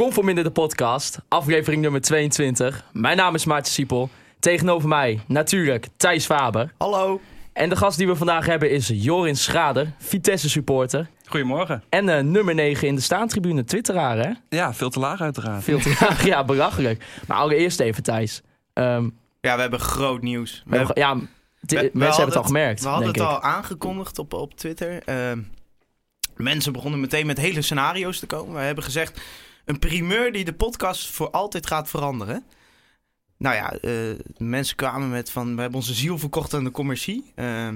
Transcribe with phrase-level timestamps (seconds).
[0.00, 2.84] Conforminder de podcast, aflevering nummer 22.
[2.92, 4.10] Mijn naam is Maarten Siepel.
[4.38, 6.72] Tegenover mij natuurlijk Thijs Faber.
[6.78, 7.20] Hallo.
[7.52, 11.08] En de gast die we vandaag hebben is Jorin Schrader, Vitesse supporter.
[11.26, 11.82] Goedemorgen.
[11.88, 14.32] En uh, nummer 9 in de staantribune, twitteraar hè?
[14.48, 15.64] Ja, veel te laag uiteraard.
[15.64, 17.04] Veel te laag, ja, belachelijk.
[17.26, 18.42] Maar allereerst even Thijs.
[18.74, 20.62] Um, ja, we hebben groot nieuws.
[20.66, 22.82] We hebben, ja, we, mensen hebben het al gemerkt.
[22.82, 23.22] We hadden het ik.
[23.22, 25.02] al aangekondigd op, op Twitter.
[25.08, 25.38] Uh,
[26.36, 28.54] mensen begonnen meteen met hele scenario's te komen.
[28.54, 29.20] We hebben gezegd,
[29.66, 32.44] een primeur die de podcast voor altijd gaat veranderen.
[33.38, 37.32] Nou ja, uh, mensen kwamen met van, we hebben onze ziel verkocht aan de commercie.
[37.36, 37.68] Uh,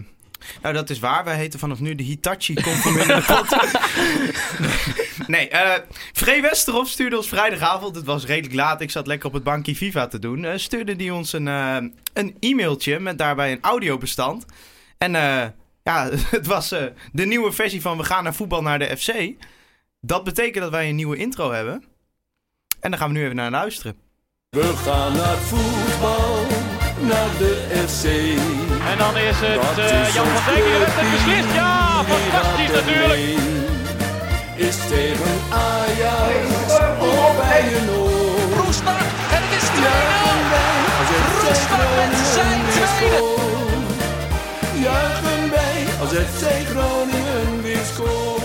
[0.63, 1.25] nou, dat is waar.
[1.25, 3.79] Wij heten vanaf nu de Hitachi Conforminder podcast.
[5.27, 5.73] nee, uh,
[6.13, 9.77] Free Westerhof stuurde ons vrijdagavond, het was redelijk laat, ik zat lekker op het bankje
[9.77, 11.77] Viva te doen, uh, stuurde die ons een, uh,
[12.13, 14.45] een e-mailtje met daarbij een audiobestand.
[14.99, 15.13] En
[15.83, 16.69] ja, het was
[17.13, 19.13] de nieuwe versie van We gaan naar voetbal naar de FC.
[20.01, 21.85] Dat betekent dat wij een nieuwe intro hebben.
[22.81, 23.97] En daar gaan we nu even naar luisteren.
[24.51, 26.47] We gaan naar voetbal,
[27.01, 28.05] naar de FC.
[28.91, 31.55] En dan is het uh, Jan van Dijk die de wedstrijd beslist.
[31.55, 33.21] Ja, fantastisch natuurlijk.
[34.57, 36.45] Is tegen Ajax
[36.99, 37.89] of bij een.
[38.57, 39.81] Roestak en het is 2-0.
[41.45, 43.39] Roestak met zijn tweede.
[44.83, 48.40] Juichen wij als FC Groningen weer scoort.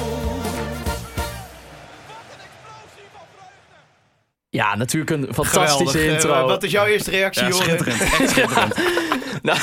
[4.56, 6.24] Ja, natuurlijk een fantastische Geweldig.
[6.24, 6.48] intro.
[6.48, 8.02] Wat is jouw eerste reactie, Ja, schitterend.
[8.20, 8.76] Echt schitterend.
[9.48, 9.60] nou,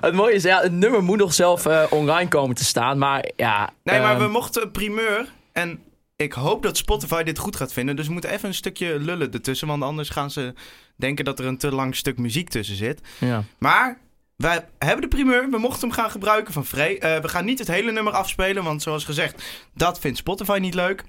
[0.00, 2.98] het mooie is, ja, het nummer moet nog zelf uh, online komen te staan.
[2.98, 3.70] Maar ja.
[3.82, 5.28] Nee, maar um, we mochten primeur.
[5.52, 5.82] En
[6.16, 7.96] ik hoop dat Spotify dit goed gaat vinden.
[7.96, 9.68] Dus we moeten even een stukje lullen ertussen.
[9.68, 10.54] Want anders gaan ze
[10.96, 13.00] denken dat er een te lang stuk muziek tussen zit.
[13.18, 13.44] Ja.
[13.58, 13.98] Maar
[14.36, 15.50] wij hebben de primeur.
[15.50, 16.94] We mochten hem gaan gebruiken van Frey.
[16.94, 18.64] Uh, we gaan niet het hele nummer afspelen.
[18.64, 19.42] Want zoals gezegd,
[19.74, 21.04] dat vindt Spotify niet leuk.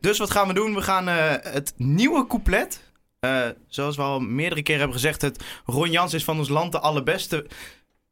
[0.00, 0.74] Dus wat gaan we doen?
[0.74, 2.88] We gaan uh, het nieuwe couplet.
[3.20, 6.72] Uh, zoals we al meerdere keren hebben gezegd, het Ron Jans is van ons land
[6.72, 7.46] de allerbeste.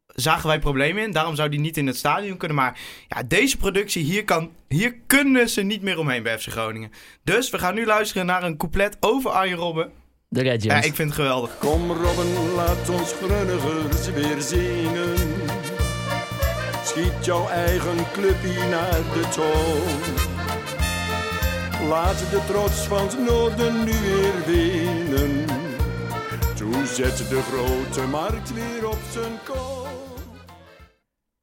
[0.06, 1.12] Zagen wij problemen in.
[1.12, 2.56] Daarom zou die niet in het stadion kunnen.
[2.56, 6.92] Maar ja, deze productie, hier, kan, hier kunnen ze niet meer omheen bij FC Groningen.
[7.24, 9.90] Dus we gaan nu luisteren naar een couplet over Arjen Robben.
[10.28, 10.62] De Legend.
[10.62, 11.58] Ja, ik vind het geweldig.
[11.58, 15.14] Kom Robben, laat ons Grunnigers weer zingen.
[16.84, 20.27] Schiet jouw eigen clubje naar de toon.
[21.86, 25.44] Laat de trots van het noorden nu weer winnen.
[26.56, 29.87] Toen zet de grote markt weer op zijn kop.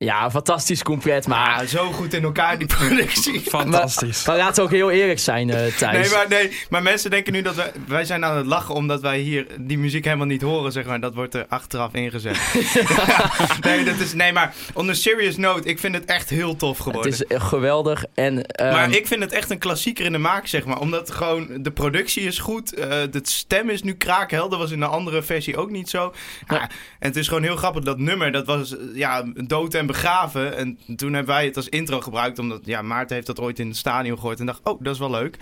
[0.05, 1.61] Ja, fantastisch compleet, maar...
[1.61, 3.41] Ja, zo goed in elkaar, die productie.
[3.41, 4.25] Fantastisch.
[4.25, 5.79] Maar, maar laten we ook heel eerlijk zijn, uh, Thijs.
[5.79, 7.71] Nee maar, nee, maar mensen denken nu dat wij...
[7.87, 10.99] Wij zijn aan het lachen omdat wij hier die muziek helemaal niet horen, zeg maar.
[10.99, 12.37] Dat wordt er achteraf ingezet.
[13.61, 16.77] nee, dat is, nee, maar on a serious note, ik vind het echt heel tof
[16.77, 17.11] geworden.
[17.11, 18.37] Het is geweldig en...
[18.37, 18.43] Um...
[18.71, 20.79] Maar ik vind het echt een klassieker in de maak, zeg maar.
[20.79, 22.77] Omdat gewoon de productie is goed.
[22.77, 24.57] Uh, de stem is nu kraakhelder.
[24.57, 26.13] was in de andere versie ook niet zo.
[26.47, 26.55] Ja.
[26.55, 26.61] Ja,
[26.99, 27.83] en het is gewoon heel grappig.
[27.83, 30.57] Dat nummer, dat was ja, dood en begraven.
[30.57, 32.39] En toen hebben wij het als intro gebruikt.
[32.39, 34.39] Omdat ja, Maarten heeft dat ooit in het stadion gehoord.
[34.39, 35.37] En dacht, oh, dat is wel leuk.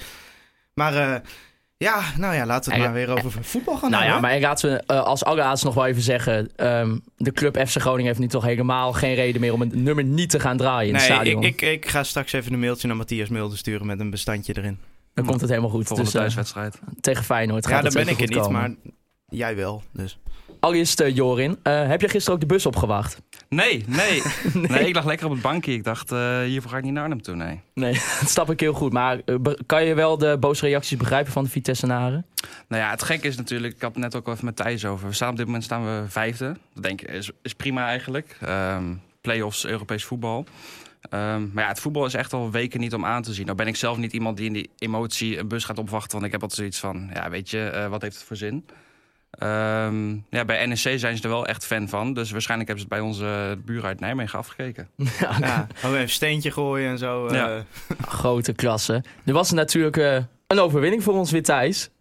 [0.73, 1.15] Maar uh,
[1.77, 4.21] ja, nou ja, laten we het en, maar weer over en, voetbal gaan Nou hebben.
[4.21, 6.67] ja, maar laten we uh, als allerlaatste nog wel even zeggen.
[6.79, 10.03] Um, de club FC Groningen heeft nu toch helemaal geen reden meer om een nummer
[10.03, 11.43] niet te gaan draaien in nee, het stadion.
[11.43, 14.57] Ik, ik, ik ga straks even een mailtje naar Matthias Mulder sturen met een bestandje
[14.57, 14.79] erin.
[15.13, 15.87] Dan komt het helemaal goed.
[15.87, 16.75] Volgende dus, thuiswedstrijd.
[16.75, 18.61] Uh, tegen Feyenoord gaat Ja, het daar ben ik er niet, komen.
[18.61, 18.93] maar
[19.29, 20.17] jij wel, dus...
[20.59, 23.21] Allereerst, uh, Jorin, uh, heb je gisteren ook de bus opgewacht?
[23.55, 24.21] Nee, nee,
[24.53, 24.67] nee.
[24.67, 24.87] nee.
[24.87, 25.73] ik lag lekker op het bankje.
[25.73, 27.59] Ik dacht, uh, hiervoor ga ik niet naar Arnhem toe, nee.
[27.73, 28.93] Nee, dat snap ik heel goed.
[28.93, 32.25] Maar uh, kan je wel de boze reacties begrijpen van de Vitesse-naren?
[32.67, 35.07] Nou ja, het gekke is natuurlijk, ik had het net ook even met Thijs over.
[35.07, 36.57] We staan op dit moment staan we vijfde.
[36.73, 38.37] Dat denk ik is, is prima eigenlijk.
[38.47, 40.45] Um, Playoffs, Europees voetbal.
[41.09, 43.45] Um, maar ja, het voetbal is echt al weken niet om aan te zien.
[43.45, 46.11] Nou ben ik zelf niet iemand die in die emotie een bus gaat opwachten.
[46.11, 48.65] Want ik heb altijd zoiets van, ja weet je, uh, wat heeft het voor zin?
[49.39, 52.13] Um, ja, bij NEC zijn ze er wel echt fan van.
[52.13, 54.87] Dus waarschijnlijk hebben ze het bij onze buren uit Nijmegen afgekeken.
[55.19, 57.27] Ja, ja ook een steentje gooien en zo.
[57.27, 57.33] Uh...
[57.33, 57.63] Ja.
[58.07, 59.03] Grote klasse.
[59.25, 60.17] Er was natuurlijk uh,
[60.47, 61.89] een overwinning voor ons weer Thijs.
[61.89, 61.91] 2-1.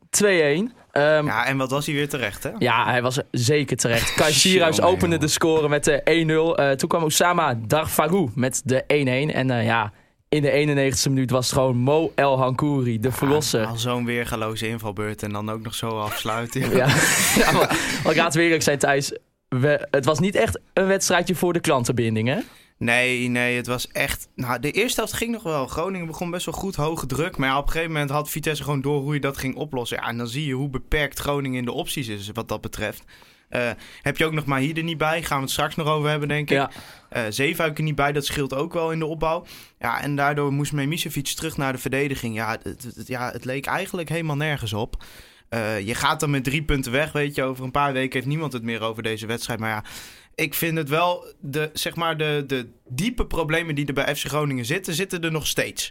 [0.93, 2.51] Um, ja, en wat was hij weer terecht, hè?
[2.59, 4.15] Ja, hij was zeker terecht.
[4.21, 6.61] Kai Sierhuis opende de score met de 1-0.
[6.61, 9.35] Uh, toen kwam Osama Darfagou met de 1-1.
[9.35, 9.93] En uh, ja,
[10.33, 13.61] in de 91ste minuut was het gewoon Mo El Hankouri, de verlosser.
[13.61, 16.61] Ja, al zo'n weergaloze invalbeurt en dan ook nog zo afsluiten.
[16.61, 16.87] Ja, ja,
[17.43, 19.19] ja maar, maar laten we eerlijk zijn Thijs.
[19.49, 22.39] We, het was niet echt een wedstrijdje voor de klantenbinding, hè?
[22.79, 24.29] Nee, nee, het was echt...
[24.35, 25.67] Nou, de eerste helft ging nog wel.
[25.67, 27.37] Groningen begon best wel goed, hoge druk.
[27.37, 29.99] Maar ja, op een gegeven moment had Vitesse gewoon door hoe je dat ging oplossen.
[30.01, 33.05] Ja, en dan zie je hoe beperkt Groningen in de opties is wat dat betreft.
[33.53, 33.71] Eh,
[34.03, 35.23] heb je ook nog Mahide niet bij?
[35.23, 36.57] Gaan we het straks nog over hebben, denk ik.
[36.57, 36.71] Ja.
[37.09, 39.45] Er niet bij, dat scheelt ook wel in de opbouw.
[39.79, 42.35] Ja, en daardoor moest Memisevic terug naar de verdediging.
[42.35, 45.05] Ja, het, het- ja, het leek eigenlijk helemaal nergens op.
[45.49, 47.43] Eh, je gaat dan met drie punten weg, weet je.
[47.43, 49.61] Over een paar weken heeft niemand het meer over deze wedstrijd.
[49.61, 49.85] Maar ja,
[50.35, 54.27] ik vind het wel, de, zeg maar, de, de diepe problemen die er bij FC
[54.27, 55.89] Groningen zitten, zitten er nog steeds.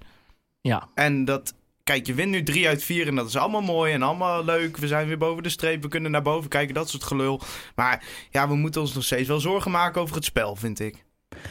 [0.62, 0.90] Ja.
[0.96, 4.02] En dat, kijk, je wint nu drie uit vier en dat is allemaal mooi en
[4.02, 4.78] allemaal leuk.
[4.78, 7.42] We zijn weer boven de streep, we kunnen naar boven kijken, dat soort gelul.
[7.76, 11.04] Maar ja, we moeten ons nog steeds wel zorgen maken over het spel, vind ik.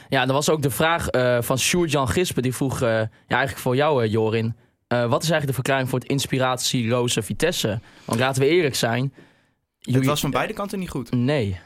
[0.09, 2.43] Ja, en er was ook de vraag eh, van Sjoerd-Jan Gispen.
[2.43, 4.55] Die vroeg, eh, ja, eigenlijk voor jou, eh, Jorin.
[4.88, 7.81] Wat is eigenlijk de verklaring voor het inspiratieloze Vitesse?
[8.05, 9.15] Want laten we eerlijk zijn.
[9.81, 11.12] Het was van beide kanten niet goed.
[11.12, 11.61] Nee.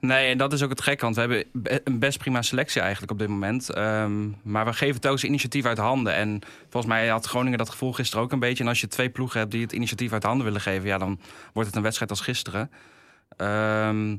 [0.00, 2.80] Nee, en dat is ook het gekke, want we hebben be- een best prima selectie
[2.80, 3.70] eigenlijk op dit moment.
[3.70, 6.14] Ehm, maar we geven telkens initiatief uit handen.
[6.14, 6.40] En
[6.70, 8.62] volgens mij had Groningen dat gevoel gisteren ook een beetje.
[8.62, 10.88] En als je twee ploegen hebt die het initiatief uit handen willen geven...
[10.88, 11.20] ja, dan
[11.52, 12.70] wordt het een wedstrijd als gisteren.
[13.36, 14.16] Ehm,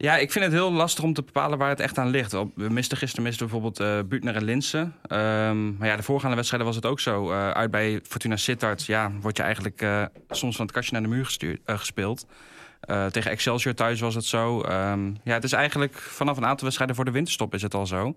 [0.00, 2.32] ja, ik vind het heel lastig om te bepalen waar het echt aan ligt.
[2.32, 4.94] We misten gisteren misten bijvoorbeeld eh Buutner en Linsen.
[5.02, 7.30] Ehm, maar ja, de voorgaande wedstrijden was het ook zo.
[7.30, 11.02] Eh, uit bij Fortuna Sittard, ja, word je eigenlijk eh, soms van het kastje naar
[11.02, 12.26] de muur gestuurd, gespeeld.
[13.10, 14.60] Tegen Excelsior thuis was het zo.
[14.60, 17.86] Ehm, ja, het is eigenlijk vanaf een aantal wedstrijden voor de winterstop is het al
[17.86, 18.14] zo.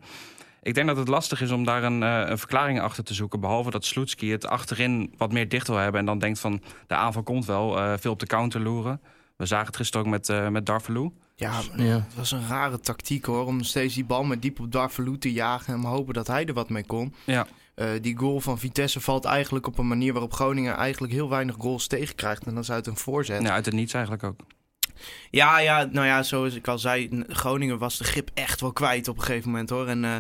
[0.62, 3.40] Ik denk dat het lastig is om daar een, een verklaring achter te zoeken.
[3.40, 6.00] Behalve dat Sloetski het achterin wat meer dicht wil hebben.
[6.00, 7.98] En dan denkt van de aanval komt wel.
[7.98, 9.02] veel op de counter loeren.
[9.36, 11.12] We zagen het gisteren ook met, eh met Darvalu.
[11.36, 13.46] Ja, het was een rare tactiek hoor.
[13.46, 15.74] Om steeds die bal met diep op Darvalu te jagen.
[15.74, 17.14] En hopen dat hij er wat mee kon.
[17.26, 17.48] Ja.
[17.76, 21.56] Eh, die goal van Vitesse valt eigenlijk op een manier waarop Groningen eigenlijk heel weinig
[21.60, 22.46] goals tegenkrijgt.
[22.46, 23.42] En dat is uit een voorzet.
[23.42, 24.40] Ja, uit het niets eigenlijk ook.
[25.30, 29.08] Ja, ja, nou ja, zoals ik al zei, Groningen was de grip echt wel kwijt
[29.08, 29.88] op een gegeven moment hoor.
[29.88, 30.12] En eh,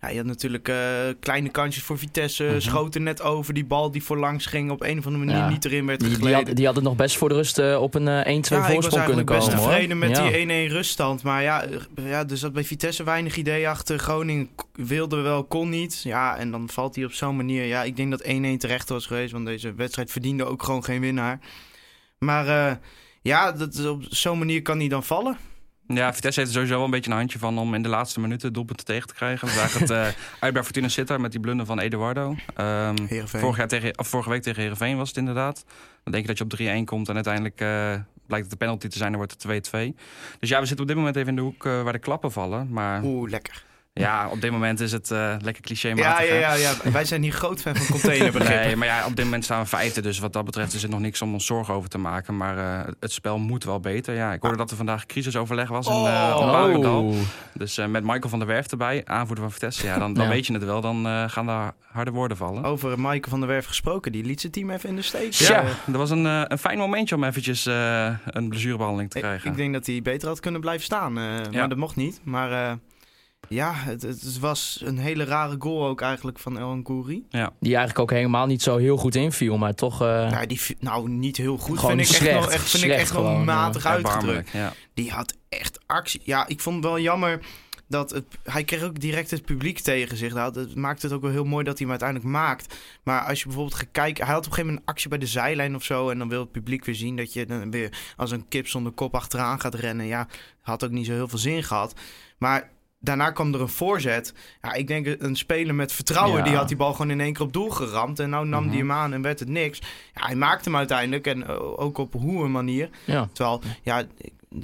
[0.00, 0.76] ja, je had natuurlijk eh,
[1.20, 2.60] kleine kansjes voor Vitesse, Mhm.
[2.60, 3.54] schoten net over.
[3.54, 5.48] Die bal die voorlangs ging op een of andere manier Ja.
[5.48, 6.46] niet erin werd Die, die, gegleden.
[6.46, 8.28] had, die had het nog best voor de rust eh, op een eh, 1-2 ja,
[8.28, 9.62] ik was voorsprong kunnen eigenlijk best komen.
[9.62, 10.08] tevreden hoor.
[10.08, 10.22] met Ja.
[10.28, 11.22] die 1-1 ruststand.
[11.22, 11.64] Maar ja,
[12.02, 13.98] ja, er zat bij Vitesse weinig idee achter.
[13.98, 16.00] Groningen wilde wel, kon niet.
[16.02, 17.64] Ja, en dan valt hij op zo'n manier.
[17.64, 19.32] Ja, ik denk dat 1-1 terecht was geweest.
[19.32, 21.38] Want deze wedstrijd verdiende ook gewoon geen winnaar.
[22.18, 22.78] Maar
[23.22, 25.36] ja, dat, op zo'n manier kan hij dan vallen.
[25.86, 28.20] Ja, Vitesse heeft er sowieso wel een beetje een handje van om in de laatste
[28.20, 29.48] minuten doelpunten tegen te krijgen.
[29.48, 30.06] We zagen het eh,
[30.38, 32.34] uit bij Fortuna Sittard met die blunder van Eduardo.
[32.54, 35.64] Ehm, vorig jaar tegen, of vorige week tegen Heerenveen was het inderdaad.
[36.04, 37.94] Dan denk je dat je op 3-1 komt en uiteindelijk eh,
[38.26, 39.10] blijkt het de penalty te zijn.
[39.10, 39.96] Dan wordt het 2-2.
[40.38, 42.32] Dus ja, we zitten op dit moment even in de hoek eh, waar de klappen
[42.32, 42.68] vallen.
[42.70, 43.64] Maar Oeh, lekker.
[43.94, 46.72] Ja, op dit moment is het eh, lekker cliché Ja, ja, ja, ja.
[46.92, 48.66] Wij zijn hier groot fan van containerbegrippen.
[48.66, 50.00] Nee, maar ja, op dit moment staan we vijfde.
[50.00, 52.36] Dus wat dat betreft is het nog niks om ons zorgen over te maken.
[52.36, 54.14] Maar eh, het spel moet wel beter.
[54.14, 57.02] Ja, ik hoorde dat er vandaag crisisoverleg was in, eh Barendal.
[57.04, 57.16] Oh.
[57.54, 59.86] Dus eh, met Michael van der Werf erbij, aanvoerder van Vitesse.
[59.86, 60.30] Ja, dan, dan Ja.
[60.30, 60.80] weet je het wel.
[60.80, 62.64] Dan eh, gaan daar harde woorden vallen.
[62.64, 64.12] Over Maaike van der Werf gesproken.
[64.12, 65.32] Die liet zijn team even in de steek.
[65.32, 65.64] Ja.
[65.86, 69.50] Dat was een, een fijn momentje om eventjes eh, een blessurebehandeling te ik, krijgen.
[69.50, 71.18] ik denk dat hij beter had kunnen blijven staan.
[71.18, 71.58] eh, Ja.
[71.58, 72.20] Maar dat mocht niet.
[72.24, 72.72] Maar eh,
[73.48, 77.26] ja, het, het was een hele rare goal ook eigenlijk van El Nkouri.
[77.60, 79.58] Die eigenlijk ook helemaal niet zo heel goed inviel.
[79.58, 80.02] Maar toch...
[80.02, 81.78] eh, Ja, die, nou, niet heel goed.
[81.78, 82.38] Gewoon vind ik echt slecht.
[82.40, 84.50] wel, echt, vind ik Slecht echt wel gewoon, matig uitgedrukt.
[84.50, 84.72] Ja.
[84.94, 86.20] Die had echt actie.
[86.24, 87.40] Ja, ik vond het wel jammer
[87.88, 90.32] dat het, hij kreeg ook direct het publiek tegen zich.
[90.34, 92.74] Dat maakt het ook wel heel mooi dat hij hem uiteindelijk maakt.
[93.02, 95.18] Maar als je bijvoorbeeld gaat kijken, hij had op een gegeven moment een actie bij
[95.18, 96.10] de zijlijn of zo.
[96.10, 98.92] En dan wil het publiek weer zien dat je dan weer als een kip zonder
[98.92, 100.06] kop achteraan gaat rennen.
[100.06, 100.26] Ja,
[100.60, 101.94] had ook niet zo heel veel zin gehad.
[102.38, 102.70] Maar
[103.02, 104.34] daarna kwam er een voorzet.
[104.62, 106.44] Ja, ik denk een speler met vertrouwen, Ja.
[106.44, 108.18] die had die bal gewoon in één keer op doel geramd.
[108.18, 108.70] En nou nam Mhm.
[108.70, 109.78] die hem aan en werd het niks.
[110.14, 112.90] Ja, hij maakte hem uiteindelijk en eh, ook op hoe een manier.
[113.04, 113.28] ja.
[113.32, 114.04] Terwijl, ja,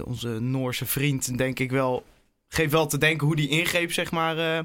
[0.05, 2.05] onze Noorse vriend, denk ik wel,
[2.49, 4.65] geeft wel te denken hoe die ingreep, zeg maar, eh,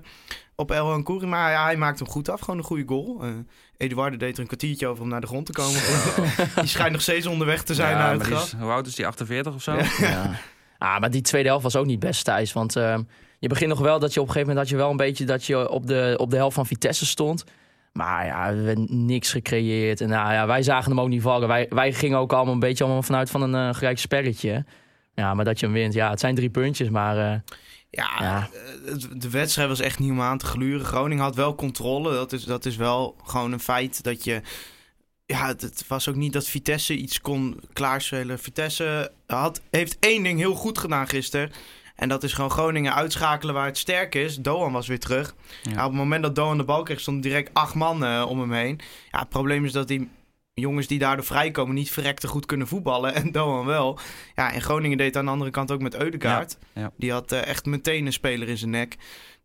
[0.56, 1.26] op El Nkouri.
[1.26, 3.20] Maar ja, hij maakt hem goed af, gewoon een goede goal.
[3.24, 3.30] Eh
[3.78, 5.82] Eduardo deed er een kwartiertje over om naar de grond te komen.
[6.56, 8.46] die schijnt nog steeds onderweg te zijn Ja, naar maar het gras.
[8.54, 9.08] is, hoe oud is die?
[9.08, 9.74] 48 of zo?
[9.76, 9.84] Ja.
[10.00, 10.40] Ja.
[10.78, 12.54] Ah, maar die tweede helft was ook niet best, Thijs.
[12.54, 13.04] Want ehm,
[13.44, 14.70] je begint nog wel dat je op een gegeven moment...
[14.70, 17.44] dat je wel een beetje dat je op de, op de helft van Vitesse stond.
[17.94, 20.02] Maar ja, er werd niks gecreëerd.
[20.02, 21.48] En nou ja, wij zagen hem ook niet vallen.
[21.48, 24.66] Wij, wij gingen ook allemaal een beetje allemaal vanuit van een eh gelijk spelletje.
[25.14, 25.94] Ja, maar dat je hem wint.
[25.94, 27.18] Ja, het zijn drie puntjes, maar...
[27.18, 27.40] eh,
[27.90, 28.50] Ja, Ja.
[28.86, 30.86] eh, de wedstrijd was echt niet om aan te gluren.
[30.86, 32.12] Groningen had wel controle.
[32.14, 34.42] Dat is, dat is wel gewoon een feit dat je...
[35.26, 38.40] Ja, het, het was ook niet dat Vitesse iets kon klaarspelen.
[38.40, 41.52] Vitesse had, heeft één ding heel goed gedaan gisteren.
[41.96, 44.38] En dat is gewoon Groningen uitschakelen waar het sterk is.
[44.38, 45.36] Doan was weer terug.
[45.64, 45.72] Ja.
[45.72, 48.52] Op het moment dat Doan de bal kreeg, stonden direct acht man eh, om hem
[48.52, 48.80] heen.
[49.12, 50.10] Ja, het probleem is dat die
[50.54, 53.14] jongens die daardoor vrijkomen niet verrekte goed kunnen voetballen.
[53.24, 54.00] En Doan wel.
[54.36, 56.58] Ja, en Groningen deed aan de andere kant ook met Eudegaard.
[56.74, 56.92] Ja, ja.
[56.98, 58.96] Die had eh, echt meteen een speler in zijn nek.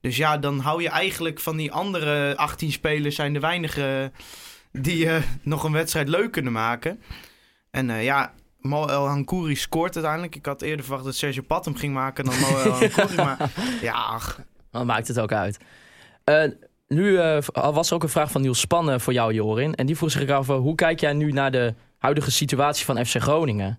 [0.01, 3.15] Dus ja, dan hou je eigenlijk van die andere 18 spelers...
[3.15, 4.13] zijn de weinige
[4.73, 7.03] die eh, nog een wedstrijd leuk kunnen maken.
[7.71, 10.35] En ja, Mo El Hankouri scoort uiteindelijk.
[10.37, 13.17] Ik had eerder verwacht dat Sergio Pat hem ging maken dan Mo El Hankouri.
[13.17, 13.51] maar
[13.81, 15.59] ja, ach, Dan maakt het ook uit.
[16.25, 16.43] Eh,
[16.89, 19.75] nu eh, was er ook een vraag van Niels Spannen voor jou, Jorin.
[19.75, 23.07] En die vroeg zich af, eh, hoe kijk jij nu naar de huidige situatie van
[23.07, 23.79] FC Groningen?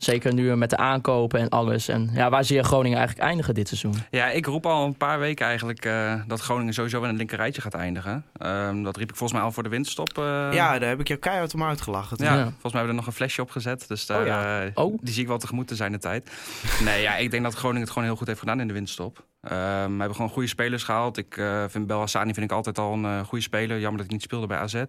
[0.00, 1.88] Zeker nu met de aankopen en alles.
[1.88, 3.94] En ja, waar zie je Groningen eigenlijk eindigen dit seizoen?
[4.10, 7.60] Ja, ik roep al een paar weken eigenlijk eh, dat Groningen sowieso in het linkerrijtje
[7.62, 8.24] gaat eindigen.
[8.36, 10.18] Ehm, dat riep ik volgens mij al voor de winterstop.
[10.18, 10.48] eh.
[10.52, 12.16] ja, daar heb ik jou keihard om uitgelachen.
[12.20, 12.42] Ja, Ja.
[12.42, 13.84] volgens mij hebben we er nog een flesje op gezet.
[13.88, 14.62] Dus daar, Oh ja.
[14.62, 14.98] eh, Oh.
[15.02, 16.30] die zie ik wel tegemoet te zijn de tijd.
[16.84, 19.24] nee, ja, ik denk dat Groningen het gewoon heel goed heeft gedaan in de winterstop.
[19.40, 19.54] Ehm,
[19.92, 21.16] we hebben gewoon goede spelers gehaald.
[21.16, 23.78] Ik eh, vind Bel Hassani vind ik altijd al een eh, goede speler.
[23.78, 24.82] Jammer dat hij niet speelde bij AZ.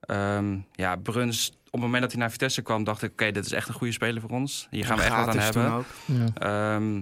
[0.00, 3.10] Ehm, ja, Bruns, op het moment dat hij naar Vitesse kwam, dacht ik...
[3.10, 4.66] oké, dit is echt een goede speler voor ons.
[4.70, 5.72] Hier gaan we echt wat aan hebben.
[5.72, 5.84] ook.
[6.04, 6.26] Ja.
[6.34, 6.96] Ehm,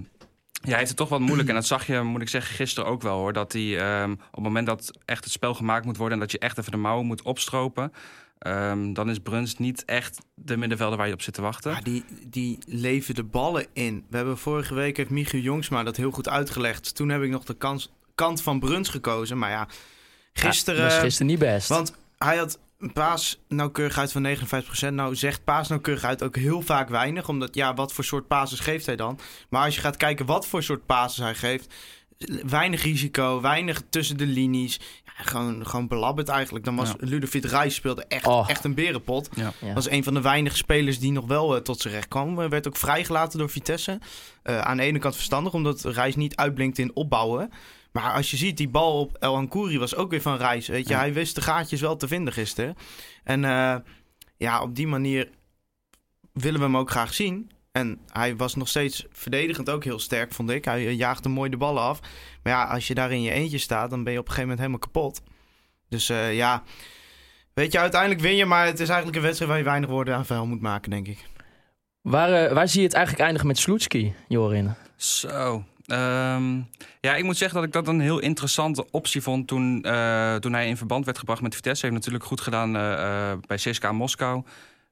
[0.61, 1.49] ja, hij heeft het toch wat moeilijk.
[1.49, 3.33] En dat zag je, moet ik zeggen, gisteren ook wel hoor.
[3.33, 6.31] Dat hij ehm, op het moment dat echt het spel gemaakt moet worden en dat
[6.31, 7.91] je echt even de mouwen moet opstropen.
[8.39, 11.71] ehm, dan is Bruns niet echt de middenvelder waar je op zit te wachten.
[11.71, 14.05] Ja, die, die leven de ballen in.
[14.09, 16.95] We hebben vorige week, heeft Michiel Jongsma dat heel goed uitgelegd.
[16.95, 19.37] Toen heb ik nog de kans, kant van Bruns gekozen.
[19.37, 19.67] Maar ja,
[20.33, 20.79] gisteren...
[20.79, 21.69] Ja, dat was gisteren niet best.
[21.69, 24.27] Want hij had een paasnauwkeurigheid van
[24.89, 24.93] 59%.
[24.93, 27.29] Nou zegt paasnauwkeurigheid ook heel vaak weinig.
[27.29, 29.19] Omdat, ja, wat voor soort pases geeft hij dan?
[29.49, 31.73] Maar als je gaat kijken wat voor soort pases hij geeft...
[32.47, 34.79] Weinig risico, weinig tussen de linies.
[35.05, 36.65] Ja, gewoon, gewoon belabberd eigenlijk.
[36.65, 36.95] Dan was Ja.
[36.99, 38.49] Ludovic Reis speelde echt, Oh.
[38.49, 39.29] echt een berenpot.
[39.35, 39.53] Ja.
[39.61, 39.73] Ja.
[39.73, 42.41] Was een van de weinige spelers die nog wel eh, tot zijn recht kwam.
[42.41, 43.99] Eh, werd ook vrijgelaten door Vitesse.
[44.43, 47.51] Eh, aan de ene kant verstandig, omdat Reis niet uitblinkt in opbouwen.
[47.95, 50.67] Maar als je ziet, die bal op El Hankouri was ook weer van Reis.
[50.67, 50.99] Weet je, Ja.
[50.99, 52.75] hij wist de gaatjes wel te vinden gisteren.
[53.23, 53.75] En eh,
[54.37, 55.29] ja, op die manier
[56.33, 57.51] willen we hem ook graag zien.
[57.71, 60.65] En hij was nog steeds verdedigend ook heel sterk, vond ik.
[60.65, 61.99] Hij eh, jaagde mooi de ballen af.
[62.43, 64.49] Maar ja, als je daar in je eentje staat, dan ben je op een gegeven
[64.57, 65.21] moment helemaal kapot.
[65.89, 66.63] Dus eh, ja,
[67.53, 68.45] weet je, uiteindelijk win je.
[68.45, 71.07] Maar het is eigenlijk een wedstrijd waar je weinig woorden aan vuil moet maken, denk
[71.07, 71.25] ik.
[72.01, 74.73] Waar, waar zie je het eigenlijk eindigen met Sloetski, Jorin?
[74.95, 75.63] Zo.
[75.85, 76.55] Ehm,
[76.99, 80.53] ja, ik moet zeggen dat ik dat een heel interessante optie vond toen, eh, toen
[80.53, 81.85] hij in verband werd gebracht met Vitesse.
[81.85, 84.43] Heeft natuurlijk goed gedaan eh, eh, bij CSKA Moskou.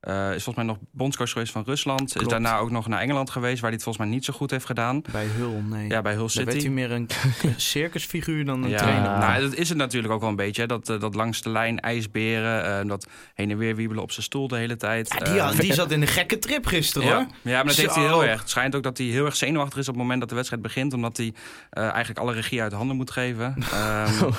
[0.03, 2.21] Eh, is volgens mij nog bondscoach geweest van Rusland.
[2.21, 4.51] Is daarna ook nog naar Engeland geweest, waar hij het volgens mij niet zo goed
[4.51, 5.01] heeft gedaan.
[5.11, 5.87] Bij Hull, nee.
[5.89, 6.45] Ja, bij Hull Dan City.
[6.45, 7.07] werd hij meer een
[7.57, 9.17] circusfiguur dan een ja, trainer.
[9.17, 10.61] Nou, dat is het natuurlijk ook wel een beetje.
[10.61, 10.67] hè.
[10.67, 14.23] Dat, eh, dat langs de lijn ijsberen, eh, dat heen en weer wiebelen op zijn
[14.25, 15.15] stoel de hele tijd.
[15.19, 17.15] Ja, die, had- die zat in een gekke trip gisteren, ja.
[17.15, 17.25] hoor.
[17.41, 18.39] ja, maar dat heeft hij heel erg.
[18.39, 20.61] Het schijnt ook dat hij heel erg zenuwachtig is op het moment dat de wedstrijd
[20.63, 20.93] begint.
[20.93, 21.33] Omdat hij
[21.69, 23.55] eigenlijk alle regie uit handen moet geven.
[23.73, 24.29] Ehm,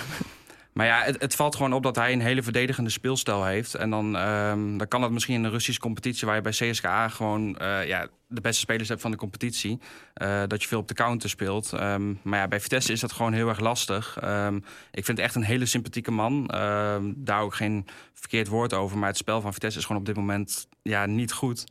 [0.75, 3.75] maar ja, het, het valt gewoon op dat hij een hele verdedigende speelstijl heeft.
[3.75, 6.27] En dan, ehm, dan kan dat misschien in een Russische competitie...
[6.27, 9.79] waar je bij CSKA gewoon eh, ja, de beste spelers hebt van de competitie.
[10.15, 11.73] eh, dat je veel op de counter speelt.
[11.73, 14.19] Ehm, maar ja, bij Vitesse is dat gewoon heel erg lastig.
[14.21, 14.57] Ehm,
[14.91, 16.47] ik vind het echt een hele sympathieke man.
[17.17, 18.99] Daar ook geen verkeerd woord over.
[18.99, 21.65] Maar het spel van Vitesse is gewoon op dit moment ja, niet goed.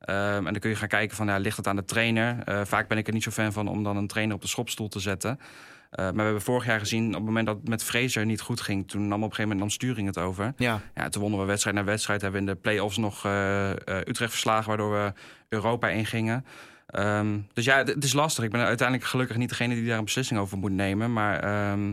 [0.00, 2.42] En dan kun je gaan kijken van, ja, ligt het aan de trainer?
[2.44, 4.48] Eh, vaak ben ik er niet zo fan van om dan een trainer op de
[4.48, 5.40] schopstoel te zetten.
[5.90, 8.40] Eh, maar we hebben vorig jaar gezien, op het moment dat het met Fraser niet
[8.40, 8.88] goed ging...
[8.88, 10.52] toen nam op een gegeven moment nam Sturing het over.
[10.56, 12.20] Ja, Ja, toen wonnen we wedstrijd na wedstrijd.
[12.20, 14.68] Hebben we in de play-offs nog eh, eh, Utrecht verslagen...
[14.68, 15.12] waardoor we
[15.48, 16.44] Europa ingingen.
[16.86, 18.44] Ehm, dus ja, het, is lastig.
[18.44, 21.12] Ik ben uiteindelijk gelukkig niet degene die daar een beslissing over moet nemen.
[21.12, 21.92] Maar ehm,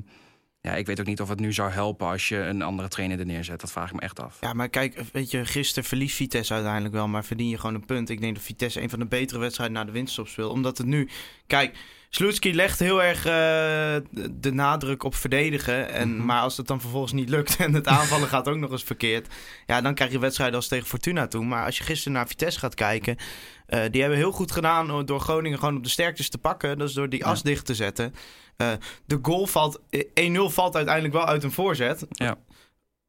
[0.61, 3.19] ja, ik weet ook niet of het nu zou helpen als je een andere trainer
[3.19, 3.61] er neerzet.
[3.61, 4.37] Dat vraag ik me echt af.
[4.41, 7.85] ja, maar kijk, weet je, gisteren verliest Vitesse uiteindelijk wel, maar verdien je gewoon een
[7.85, 8.09] punt.
[8.09, 10.51] Ik denk dat Vitesse een van de betere wedstrijden na de winststop speelt.
[10.51, 11.09] Omdat het nu,
[11.47, 11.77] kijk,
[12.15, 15.89] Sloetski legt heel erg eh, de nadruk op verdedigen.
[15.89, 16.25] En, Mhm.
[16.25, 19.27] Maar als het dan vervolgens niet lukt en het aanvallen gaat ook nog eens verkeerd.
[19.65, 21.45] Ja, dan krijg je wedstrijden als tegen Fortuna toe.
[21.45, 23.17] Maar als je gisteren naar Vitesse gaat kijken,
[23.65, 26.77] eh, die hebben heel goed gedaan door Groningen gewoon op de sterktes te pakken.
[26.77, 27.25] Dat is door die Ja.
[27.25, 28.13] as dicht te zetten.
[28.57, 28.71] Eh,
[29.05, 32.05] de goal valt, eh, 1-0 valt uiteindelijk wel uit een voorzet.
[32.09, 32.35] Ja.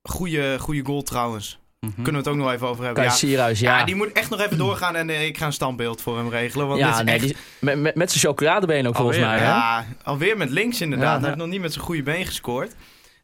[0.03, 1.59] Goeie, goeie goal trouwens.
[1.85, 2.03] Mhm.
[2.03, 3.03] Kunnen we het ook nog even over hebben.
[3.03, 3.19] Kai Ja.
[3.21, 3.79] Sierhuis, Ja.
[3.79, 3.85] ja.
[3.85, 6.67] die moet echt nog even doorgaan en eh, ik ga een standbeeld voor hem regelen.
[6.67, 9.39] Want ja, dit is nee, echt, die, met, met, met zijn chocoladebeen ook volgens mij.
[9.39, 9.45] Hè?
[9.45, 11.13] ja, alweer met links inderdaad.
[11.13, 12.75] Ja, Hij heeft nog niet met zijn goede been gescoord.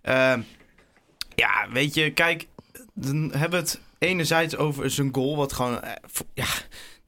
[0.02, 0.40] Ehm,
[1.34, 2.46] ja, weet je, kijk,
[2.94, 5.90] dan hebben we het enerzijds over zijn goal, wat gewoon, eh,
[6.34, 6.44] ja,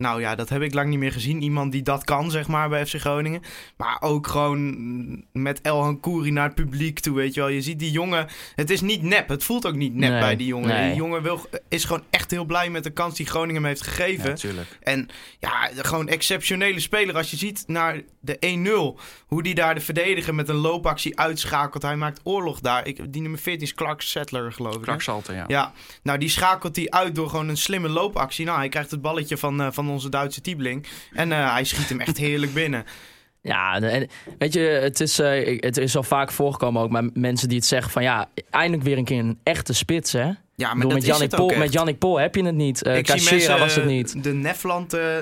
[0.02, 1.42] nou ja, dat heb ik lang niet meer gezien.
[1.42, 3.42] Iemand die dat kan, zeg maar, bij FC Groningen.
[3.76, 7.48] Maar ook gewoon met El Hankouri naar het publiek toe, weet je wel.
[7.48, 9.28] Je ziet die jongen, het is niet nep.
[9.28, 10.68] Het voelt ook niet nep Nee, bij die jongen.
[10.68, 10.86] nee.
[10.88, 13.82] Die jongen wil, is gewoon echt heel blij met de kans die Groningen hem heeft
[13.82, 14.24] gegeven.
[14.24, 14.78] Ja, natuurlijk.
[14.82, 17.16] En ja, gewoon exceptionele speler.
[17.16, 21.82] Als je ziet naar de 1-0, hoe die daar de verdediger met een loopactie uitschakelt.
[21.82, 22.86] Hij maakt oorlog daar.
[22.86, 24.78] Ik, die nummer 14 is Clark Settler, geloof ik.
[24.80, 24.84] hè?
[24.86, 25.44] Kraksalter, ja.
[25.46, 28.44] Ja, nou die schakelt hij uit door gewoon een slimme loopactie.
[28.44, 30.86] Nou, hij krijgt het balletje van, eh, van onze Duitse Tiebling.
[31.12, 32.84] En eh, hij schiet hem echt heerlijk binnen.
[33.44, 34.08] Ja, en
[34.38, 37.66] weet je, het is, eh, het is al vaak voorgekomen ook met mensen die het
[37.66, 40.30] zeggen van ja, eindelijk weer een keer een echte spits, hè?
[40.54, 41.72] Ja, maar bedoel, met, Jannik Pol, met.
[41.72, 42.86] Jannik Pol heb je het niet.
[42.86, 44.24] Uh, Cachera mensen was het eh, niet.
[44.24, 45.16] de Nefland eh,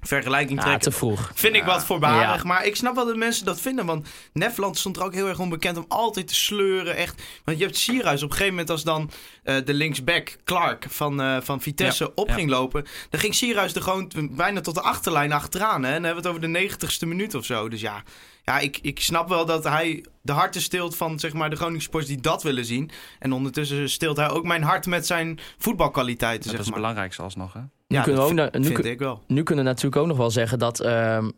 [0.00, 0.90] vergelijking Ja, trekken.
[0.90, 1.30] te vroeg.
[1.34, 2.42] Vind ik wat voorbarig.
[2.42, 2.48] Ja.
[2.48, 3.86] Maar ik snap wel dat mensen dat vinden.
[3.86, 6.96] Want Nefland stond er ook heel erg onbekend om altijd te sleuren.
[6.96, 7.22] Echt.
[7.44, 9.10] Want je hebt Sierhuis op een gegeven moment als dan
[9.42, 12.34] eh, de linksback Clark van, eh, van Vitesse Ja, op ja.
[12.34, 12.86] ging lopen.
[13.10, 15.82] Dan ging Sierhuis er gewoon bijna tot de achterlijn achteraan.
[15.82, 15.88] Hè?
[15.88, 17.68] En dan hebben we het over de negentigste minuut of zo.
[17.68, 18.02] Dus ja,
[18.44, 21.82] ja ik, ik snap wel dat hij de harten stilt van zeg maar, de Groningen
[21.82, 22.90] sports die dat willen zien.
[23.18, 26.42] En ondertussen stilt hij ook mijn hart met zijn voetbalkwaliteiten.
[26.42, 27.60] Dat zeg is het belangrijkste alsnog, hè?
[27.94, 29.22] Ja, kunnen we ook nu vind kun- ik wel.
[29.26, 31.30] Nu kunnen we natuurlijk ook nog wel zeggen dat ehm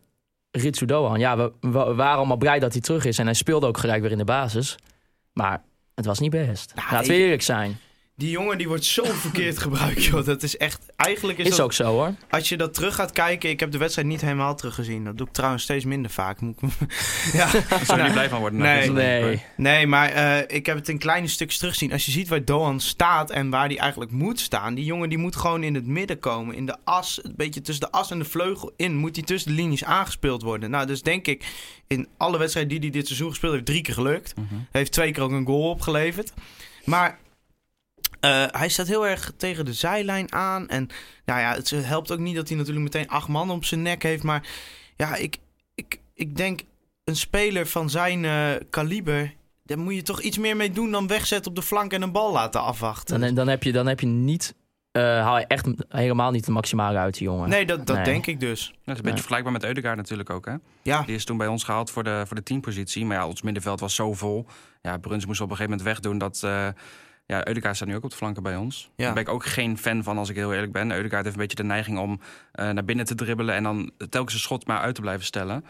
[0.51, 1.19] Ritsu Doan...
[1.19, 3.19] Ja, we, we waren allemaal blij dat hij terug is.
[3.19, 4.77] En hij speelde ook gelijk weer in de basis.
[5.33, 5.63] Maar
[5.95, 6.73] het was niet best.
[6.75, 7.79] Nou, Laten we eerlijk zijn.
[8.21, 10.25] Die jongen die wordt zo verkeerd gebruikt, joh.
[10.25, 10.93] Dat is echt...
[10.97, 11.61] Eigenlijk is, Is dat...
[11.61, 12.15] ook zo hoor.
[12.31, 13.51] Als je dat terug gaat kijken...
[13.51, 15.05] Ik heb de wedstrijd niet helemaal teruggezien.
[15.05, 16.41] Dat doe ik trouwens steeds minder vaak.
[16.41, 16.69] Moet ik...
[17.33, 17.51] ja.
[17.69, 18.59] Daar zou je niet blij van worden.
[18.59, 18.91] Nee.
[18.91, 19.43] Nee.
[19.57, 21.93] Nee, maar eh, ik heb het in kleine stukjes teruggezien.
[21.93, 24.75] Als je ziet waar Doan staat en waar hij eigenlijk moet staan.
[24.75, 26.55] Die jongen die moet gewoon in het midden komen.
[26.55, 28.97] In de as, een beetje tussen de as en de vleugel in.
[28.97, 30.71] Moet hij tussen de linies aangespeeld worden.
[30.71, 31.45] Nou, dus denk ik
[31.87, 33.67] in alle wedstrijden die hij dit seizoen gespeeld heeft...
[33.67, 34.37] drie keer gelukt.
[34.37, 34.55] Mhm.
[34.71, 36.33] Heeft twee keer ook een goal opgeleverd.
[36.85, 37.19] Maar
[38.21, 40.69] eh, hij staat heel erg tegen de zijlijn aan.
[40.69, 40.89] En
[41.25, 44.03] nou ja, het helpt ook niet dat hij natuurlijk meteen acht man op zijn nek
[44.03, 44.23] heeft.
[44.23, 44.49] Maar
[44.97, 45.37] ja, ik,
[45.75, 46.61] ik, ik denk
[47.05, 49.35] een speler van zijn eh, kaliber...
[49.65, 52.13] daar moet je toch iets meer mee doen dan wegzetten op de flank en een
[52.13, 53.21] bal laten afwachten.
[53.21, 54.55] Dan, dan, heb, je, dan heb je niet...
[54.93, 57.49] eh, haal je echt helemaal niet de maximale uit die jongen.
[57.49, 58.05] nee, dat, dat Nee.
[58.05, 58.61] denk ik dus.
[58.61, 59.15] Dat is een beetje Nee.
[59.17, 60.55] vergelijkbaar met Eudegaard natuurlijk ook, hè?
[60.83, 63.05] Ja, Die is toen bij ons gehaald voor de, voor de teampositie.
[63.05, 64.47] Maar ja, ons middenveld was zo vol.
[64.83, 66.43] Ja, Bruns moest op een gegeven moment wegdoen dat...
[67.31, 68.91] ja, Eudegaard staat nu ook op de flanken bij ons.
[68.97, 69.05] Ja.
[69.05, 70.91] Daar ben ik ook geen fan van, als ik heel eerlijk ben.
[70.91, 72.21] Eudegaard heeft een beetje de neiging om
[72.53, 73.55] eh, naar binnen te dribbelen...
[73.55, 75.65] en dan telkens een schot maar uit te blijven stellen.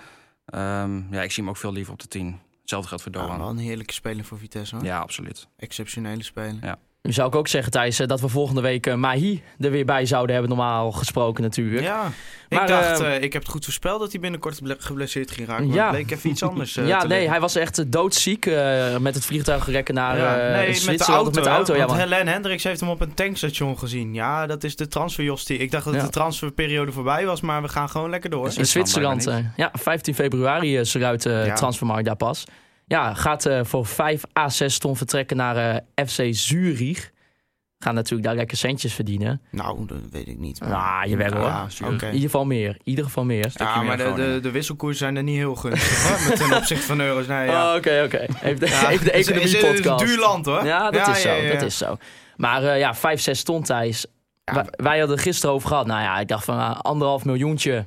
[0.45, 2.41] Ehm, ja, ik zie hem ook veel liever op de 10.
[2.61, 3.39] Hetzelfde geldt voor nou, Doan.
[3.39, 4.85] wel een heerlijke speler voor Vitesse hoor.
[4.85, 5.49] ja, absoluut.
[5.57, 6.79] Exceptionele speler.
[7.03, 9.85] Nu zou ik ook zeggen, Thijs, eh, dat we volgende week eh, Mahi er weer
[9.85, 10.57] bij zouden hebben.
[10.57, 11.83] Normaal gesproken natuurlijk.
[11.83, 12.11] Ja,
[12.49, 15.31] Maar, ik dacht, eh, eh, ik heb het goed voorspeld dat hij binnenkort ble- geblesseerd
[15.31, 15.67] ging raken.
[15.67, 15.83] Maar Ja.
[15.87, 19.25] het bleek even iets anders ja, te nee, hij was echt doodziek eh, met het
[19.25, 21.25] vliegtuig rekken naar Ja, eh, nee, met de Zwitserland.
[21.25, 21.35] auto.
[21.41, 21.73] met de auto.
[21.73, 21.79] hè?
[21.79, 22.09] Ja, Want man.
[22.09, 24.15] Helen Hendricks heeft hem op een tankstation gezien.
[24.15, 25.59] Ja, dat is de transferjostie.
[25.59, 26.03] Ik dacht dat Ja.
[26.03, 28.45] de transferperiode voorbij was, maar we gaan gewoon lekker door.
[28.47, 31.55] In Zwitserland Zwitserland, ja, 15 februari is er uit de Ja.
[31.55, 32.45] transfermarkt daar pas.
[32.91, 35.57] Ja, gaat eh, voor 5 à 6 ton vertrekken naar
[35.97, 37.11] eh, FC Zurich.
[37.79, 39.41] Gaan natuurlijk daar lekker centjes verdienen.
[39.51, 40.59] Nou, dat weet ik niet.
[40.65, 41.43] Ja, jawel, hoor.
[41.45, 42.07] Ja, oké.
[42.07, 42.69] In ieder geval meer.
[42.69, 43.51] In ieder geval meer.
[43.55, 46.57] Ja, meer maar de, de, de wisselkoers zijn er niet heel gunstig hoor, met ten
[46.57, 47.27] opzichte van euro's.
[47.27, 47.71] Nee, ja.
[47.71, 48.27] Oh, Oké, oké.
[48.43, 50.01] Even de, Ja, even de het is- het is economie-podcast.
[50.01, 50.65] een duur land hoor.
[50.65, 51.29] Ja, dat is zo.
[51.29, 51.53] ja, ja.
[51.53, 51.97] Dat is zo.
[52.37, 54.07] Maar eh, ja, 5, 6 ton, Thijs.
[54.45, 55.87] Ja, Wij, wij hadden het gisteren over gehad.
[55.87, 57.87] Nou ja, ik dacht van ah, anderhalf miljoentje.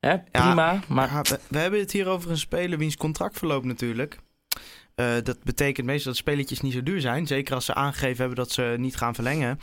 [0.00, 0.80] Hè, prima.
[0.88, 4.18] maar Ja, we, we hebben het hier over een speler wiens contract verloopt natuurlijk.
[4.94, 7.26] Eh, dat betekent meestal dat spelletjes niet zo duur zijn.
[7.26, 9.60] Zeker als ze aangegeven hebben dat ze niet gaan verlengen.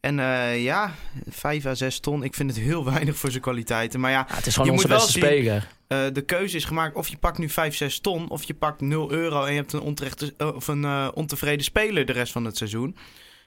[0.00, 0.94] En eh, ja,
[1.28, 2.22] 5 à 6 ton.
[2.22, 4.00] Ik vind het heel weinig voor zijn kwaliteiten.
[4.00, 5.68] Maar ja, ja, het is gewoon je onze moet wel beste zien- speler.
[5.86, 8.28] eh, de keuze is gemaakt of je pakt nu 5, 6 ton...
[8.30, 12.12] of je pakt 0 euro en je hebt een, onterechte, of een ontevreden speler de
[12.12, 12.96] rest van het seizoen.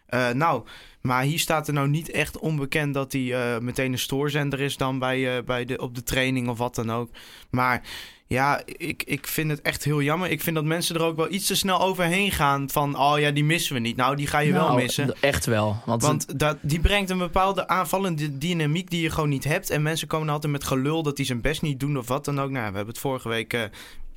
[0.06, 0.64] Eh, nou,
[1.02, 4.78] maar hier staat er nou niet echt onbekend dat hij eh, meteen een stoorzender is
[4.78, 7.10] dan bij, eh, bij de, op de training of wat dan ook.
[7.50, 7.82] Maar
[8.28, 10.30] ja, ik, ik vind het echt heel jammer.
[10.30, 13.00] Ik vind dat mensen er ook wel iets te snel overheen gaan van...
[13.00, 13.96] oh ja, die missen we niet.
[13.96, 15.22] Nou, die ga je wel Nou, missen.
[15.22, 15.82] Echt wel.
[15.86, 19.70] Want, Want dat, die brengt een bepaalde aanvallende dynamiek die je gewoon niet hebt.
[19.70, 22.40] En mensen komen altijd met gelul dat die zijn best niet doen of wat dan
[22.40, 22.50] ook.
[22.50, 23.70] Nou, we hebben het vorige week...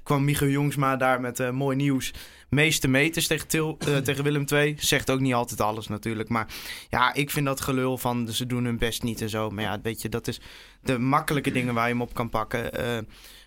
[0.08, 2.12] kwam Michiel Jongsma daar met eh, mooi nieuws.
[2.48, 4.76] Meeste meters tegen, Til, eh, tegen Willem II.
[4.78, 6.28] Zegt ook niet altijd alles natuurlijk.
[6.28, 6.46] Maar
[6.88, 9.50] ja, ik vind dat gelul van ze doen hun best niet en zo.
[9.50, 10.40] Maar ja, weet je, dat is
[10.82, 12.72] de makkelijke dingen waar je hem op kan pakken.
[12.72, 12.98] Eh,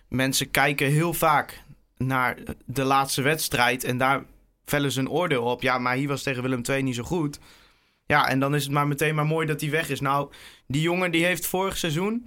[0.08, 1.62] mensen kijken heel vaak
[1.96, 3.84] naar de laatste wedstrijd.
[3.84, 4.24] En daar
[4.64, 5.62] vellen ze een oordeel op.
[5.62, 7.38] Ja, maar hier was tegen Willem II niet zo goed.
[8.06, 10.00] Ja, en dan is het maar meteen maar mooi dat hij weg is.
[10.00, 10.32] Nou,
[10.66, 12.26] die jongen die heeft vorig seizoen,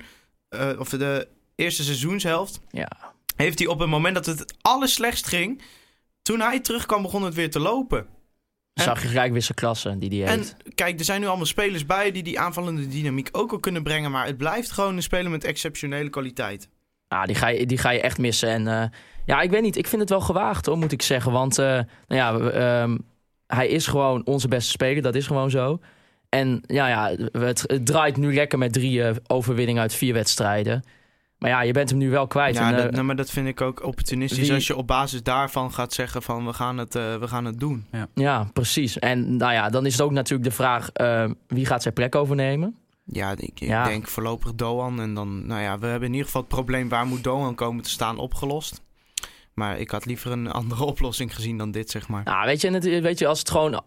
[0.77, 3.14] of de eerste seizoenshelft, ja.
[3.35, 5.61] Heeft hij op het moment dat het het allerslechtst ging,
[6.21, 8.07] toen hij terugkwam begon het weer te lopen.
[8.73, 10.55] zag je gelijk weer zijn klasse die die En heeft.
[10.75, 14.11] kijk, er zijn nu allemaal spelers bij die die aanvallende dynamiek ook al kunnen brengen,
[14.11, 16.69] maar het blijft gewoon een speler met exceptionele kwaliteit.
[17.07, 18.49] Ah, die, ga je, die ga je echt missen.
[18.49, 18.89] En eh,
[19.25, 19.75] ja, ik weet niet.
[19.75, 21.31] Ik vind het wel gewaagd hoor, moet ik zeggen.
[21.31, 22.97] Want eh, nou ja, ehm,
[23.47, 25.01] hij is gewoon onze beste speler.
[25.01, 25.79] Dat is gewoon zo.
[26.29, 30.83] En ja, ja het, het draait nu lekker met drie eh, overwinningen uit vier wedstrijden.
[31.37, 32.55] Maar ja, je bent hem nu wel kwijt.
[32.55, 35.23] Ja, en, eh, nou, maar dat vind ik ook opportunistisch wie- als je op basis
[35.23, 37.85] daarvan gaat zeggen van we gaan het, eh, we gaan het doen.
[38.13, 38.99] ja, precies.
[38.99, 40.89] En nou ja, dan is het ook natuurlijk de vraag...
[40.89, 42.75] eh, wie gaat zijn plek overnemen?
[43.03, 43.83] Ja, ik, ik Ja.
[43.87, 45.01] denk voorlopig Doan.
[45.01, 47.83] En dan, nou ja, we hebben in ieder geval het probleem waar moet Doan komen
[47.83, 48.81] te staan opgelost.
[49.53, 52.23] Maar ik had liever een andere oplossing gezien dan dit, zeg maar.
[52.23, 53.81] Nou, weet je, en het, weet je als het gewoon...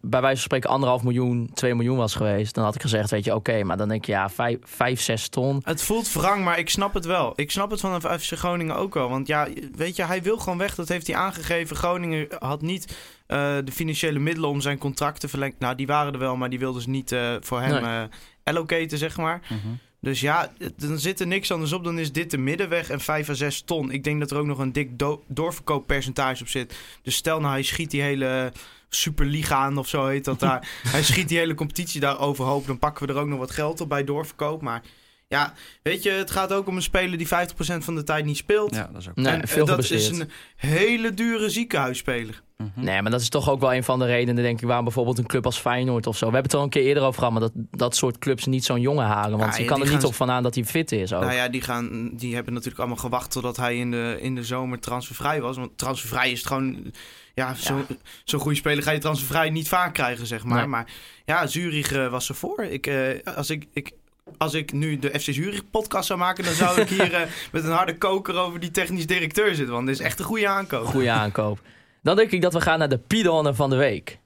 [0.00, 3.24] bij wijze van spreken anderhalf miljoen, 2 miljoen was geweest, dan had ik gezegd, weet
[3.24, 5.60] je, oké, maar dan denk je, ja, 5, 5 6 ton.
[5.64, 7.32] Het voelt wrang, maar ik snap het wel.
[7.36, 9.08] Ik snap het van FC Groningen ook wel.
[9.08, 10.74] Want ja, weet je, hij wil gewoon weg.
[10.74, 11.76] Dat heeft hij aangegeven.
[11.76, 12.96] Groningen had niet
[13.28, 15.56] uh, de financiële middelen om zijn contract te verlengen.
[15.58, 18.02] Nou, die waren er wel, maar die wilden ze niet uh, voor hem nee.
[18.02, 18.04] uh,
[18.44, 19.40] allocaten, zeg maar.
[19.48, 19.78] Mm -hmm.
[20.02, 21.84] Dus ja, dan zit er niks anders op.
[21.84, 23.90] Dan is dit de middenweg en 5 à 6 ton.
[23.90, 26.74] Ik denk dat er ook nog een dik do doorverkooppercentage op zit.
[27.02, 28.52] Dus stel nou, hij schiet die hele
[28.94, 30.68] Superliga aan of zo heet dat daar.
[30.88, 32.66] hij schiet die hele competitie daar overhoop.
[32.66, 34.62] Dan pakken we er ook nog wat geld op bij doorverkoop.
[34.62, 34.82] Maar
[35.28, 35.52] ja,
[35.82, 37.30] weet je, het gaat ook om een speler die 50%
[37.78, 38.74] van de tijd niet speelt.
[38.74, 42.42] Ja, dat is ook Nee, en veel dat is een hele dure ziekenhuisspeler.
[42.74, 45.18] Nee, maar dat is toch ook wel een van de redenen, denk ik, waarom bijvoorbeeld
[45.18, 46.26] een club als Feyenoord of zo.
[46.26, 48.64] We hebben het al een keer eerder over gehad, maar dat, dat soort clubs niet
[48.64, 49.38] zo'n jongen halen.
[49.38, 51.12] Want Ja, je ja, kan er niet gaan op van aan dat hij fit is.
[51.12, 51.22] Ook.
[51.22, 54.44] Nou ja, die, gaan, die hebben natuurlijk allemaal gewacht totdat hij in de, in de
[54.44, 55.56] zomer transfervrij was.
[55.56, 56.92] Want transfervrij is het gewoon...
[57.34, 57.86] Ja, zo'n
[58.24, 60.58] zo goede speler ga je transfervrij niet vaak krijgen, zeg maar.
[60.58, 60.66] Nee.
[60.66, 60.86] Maar
[61.24, 62.64] ja, Zurich eh, was ervoor.
[62.64, 63.92] Ik, eh, als, ik, ik,
[64.38, 66.44] als ik nu de FC Zurich podcast zou maken...
[66.44, 67.20] dan zou ik hier eh,
[67.52, 69.74] met een harde koker over die technisch directeur zitten.
[69.74, 70.86] Want dit is echt een goede aankoop.
[70.86, 71.60] Goeie aankoop.
[72.02, 74.18] Dan denk ik dat we gaan naar de Pidonne van de week.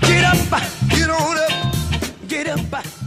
[0.00, 0.56] Get up,
[0.88, 1.74] get on up,
[2.28, 3.01] get up, get on up.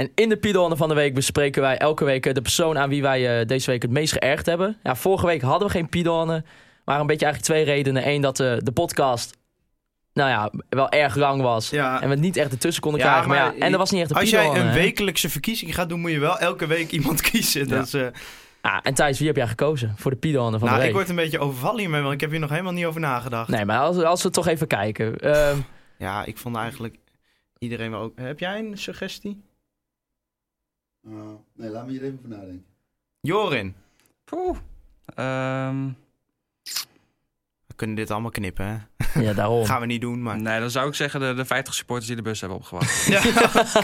[0.00, 2.88] En in de Pidonne van de week bespreken wij elke week eh, de persoon aan
[2.88, 4.76] wie wij eh, deze week het meest geërgerd hebben.
[4.82, 6.44] Ja, vorige week hadden we geen Pidonne.
[6.84, 8.08] Maar een beetje eigenlijk twee redenen.
[8.08, 9.36] Eén, dat eh, de podcast
[10.12, 11.70] nou ja, wel erg lang was.
[11.70, 12.02] Ja.
[12.02, 13.28] En we niet echt ertussen konden Ja, krijgen.
[13.28, 14.72] Maar, ja, en er was niet echt een Als jij een hè?
[14.72, 16.00] wekelijkse verkiezing gaat doen...
[16.00, 17.68] moet je wel elke week iemand kiezen.
[17.68, 17.76] Ja.
[17.76, 17.96] Dat is,
[18.60, 20.92] Ah, en Thijs, wie heb jij gekozen voor de Pidonne van nou, de ik week?
[20.92, 22.00] word een beetje overvallen hiermee...
[22.00, 23.48] want ik heb hier nog helemaal niet over nagedacht.
[23.48, 25.18] Nee, maar als, als we toch even kijken.
[25.18, 25.56] Ehm,
[25.98, 26.96] Ja, ik vond eigenlijk
[27.58, 28.12] iedereen wel ook...
[28.14, 29.42] Heb jij een suggestie?
[31.06, 32.64] Uh, nee, laat me hier even over nadenken.
[33.20, 33.74] Jorin.
[34.24, 34.58] Poeh.
[35.14, 35.90] Ehm,
[37.66, 38.78] We kunnen dit allemaal knippen, hè?
[39.26, 39.64] ja, daarom.
[39.64, 40.40] Gaan we niet doen, maar...
[40.40, 42.88] nee, dan zou ik zeggen de, de 50 supporters die de bus hebben opgewacht.
[43.10, 43.20] Ja.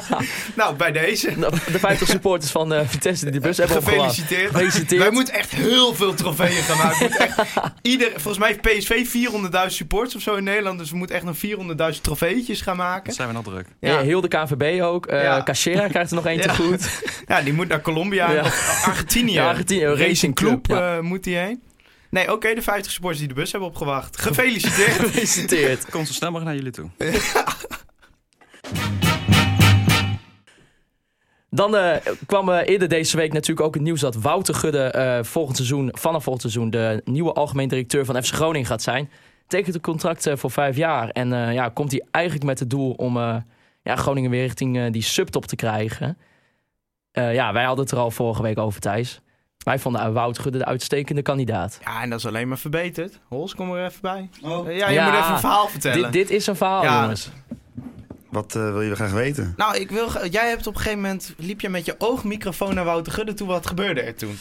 [0.57, 1.35] nou, bij deze.
[1.73, 4.15] De 50 supporters van eh Vitesse die de bus hebben opgewacht.
[4.15, 4.51] Gefeliciteerd.
[4.51, 5.03] Gefeliciteerd.
[5.03, 7.11] Wij moeten echt heel veel trofeeën gaan maken.
[7.11, 7.41] Echt
[7.83, 9.07] ieder, volgens mij heeft PSV
[9.67, 10.79] 400.000 supporters of zo in Nederland.
[10.79, 11.37] Dus we moeten echt nog
[11.95, 13.05] 400.000 trofeetjes gaan maken.
[13.05, 13.67] Dan zijn we nog druk.
[13.81, 13.91] Ja.
[13.91, 14.01] Ja.
[14.01, 15.07] heel de KNVB ook.
[15.07, 15.43] Eh Ja.
[15.43, 16.55] Cachera krijgt er nog eentje Ja.
[16.55, 17.01] goed.
[17.27, 18.27] Ja, die moet naar Colombia
[18.85, 19.33] Argentinië.
[19.33, 20.97] Ja, Argentinië, Racing Racing Club Club, ja.
[20.97, 21.63] eh, moet die heen.
[22.11, 24.19] Nee, oké, de 50 supporters die de bus hebben opgewacht.
[24.21, 24.93] Gefeliciteerd.
[25.01, 25.91] Gefeliciteerd.
[25.91, 26.91] Komt zo snel mogelijk naar jullie toe.
[31.51, 35.25] Dan eh, kwam eh, eerder deze week natuurlijk ook het nieuws dat Wouter Gudde eh,
[35.25, 39.11] volgend seizoen, vanaf volgend seizoen de nieuwe algemeen directeur van FC Groningen gaat zijn.
[39.47, 41.09] Tekent een contract eh, voor vijf jaar.
[41.09, 43.37] En eh, ja, komt hij eigenlijk met het doel om eh,
[43.83, 46.19] ja, Groningen weer richting eh, die subtop te krijgen.
[47.13, 49.21] Eh, ja, wij hadden het er al vorige week over, Thijs.
[49.67, 51.79] Wij vonden Wouter Gudde de uitstekende kandidaat.
[51.85, 53.19] Ja, en dat is alleen maar verbeterd.
[53.29, 54.31] Hols, kom er even bij.
[54.43, 56.03] Oh, ja, je Ja, moet even een verhaal vertellen.
[56.03, 57.01] Dit, dit is een verhaal, Ja.
[57.03, 57.31] jongens.
[58.31, 59.55] wat eh, wil je graag weten?
[59.57, 62.85] Nou, ik wil, jij hebt op een gegeven moment, liep je met je oogmicrofoon naar
[62.85, 63.47] Wouter Gudde toe.
[63.47, 64.39] Wat gebeurde er toen?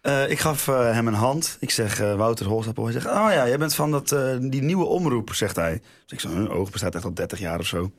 [0.00, 1.56] Eh, ik gaf eh, hem een hand.
[1.60, 2.84] Ik zeg eh, Wouter Holstapel.
[2.84, 5.72] Hij zegt, oh ja, jij bent van dat, eh, die nieuwe omroep, zegt hij.
[5.72, 7.90] Dus ik zeg, hun oog bestaat echt al 30 jaar of zo.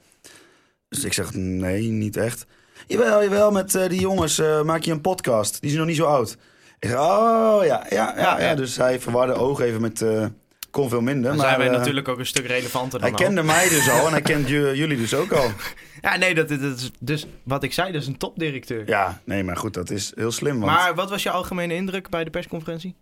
[0.89, 2.45] Dus ik zeg, nee, niet echt.
[2.87, 5.61] Jawel, jawel, met eh, die jongens eh, maak je een podcast.
[5.61, 6.37] Die zijn nog niet zo oud.
[6.79, 8.39] Ik oh ja, ja, ja.
[8.39, 8.55] Ja.
[8.55, 10.25] Dus hij verwarde oog even met, eh,
[10.71, 11.23] kon veel minder.
[11.29, 13.89] Dan maar zijn wij eh, natuurlijk ook een stuk relevanter dan hij kende mij dus
[13.89, 15.49] al en hij kent ju- jullie dus ook al.
[16.01, 18.87] Ja, nee, dat, dat is dus wat ik zei, dat is een topdirecteur.
[18.87, 20.59] Ja, nee, maar goed, dat is heel slim.
[20.59, 22.95] Want Maar wat was je algemene indruk bij de persconferentie?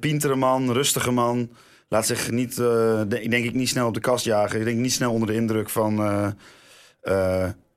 [0.00, 1.50] Pintere man, rustige man.
[1.88, 4.58] Laat zich niet, de- denk ik, niet snel op de kast jagen.
[4.58, 5.94] Ik denk niet snel onder de indruk van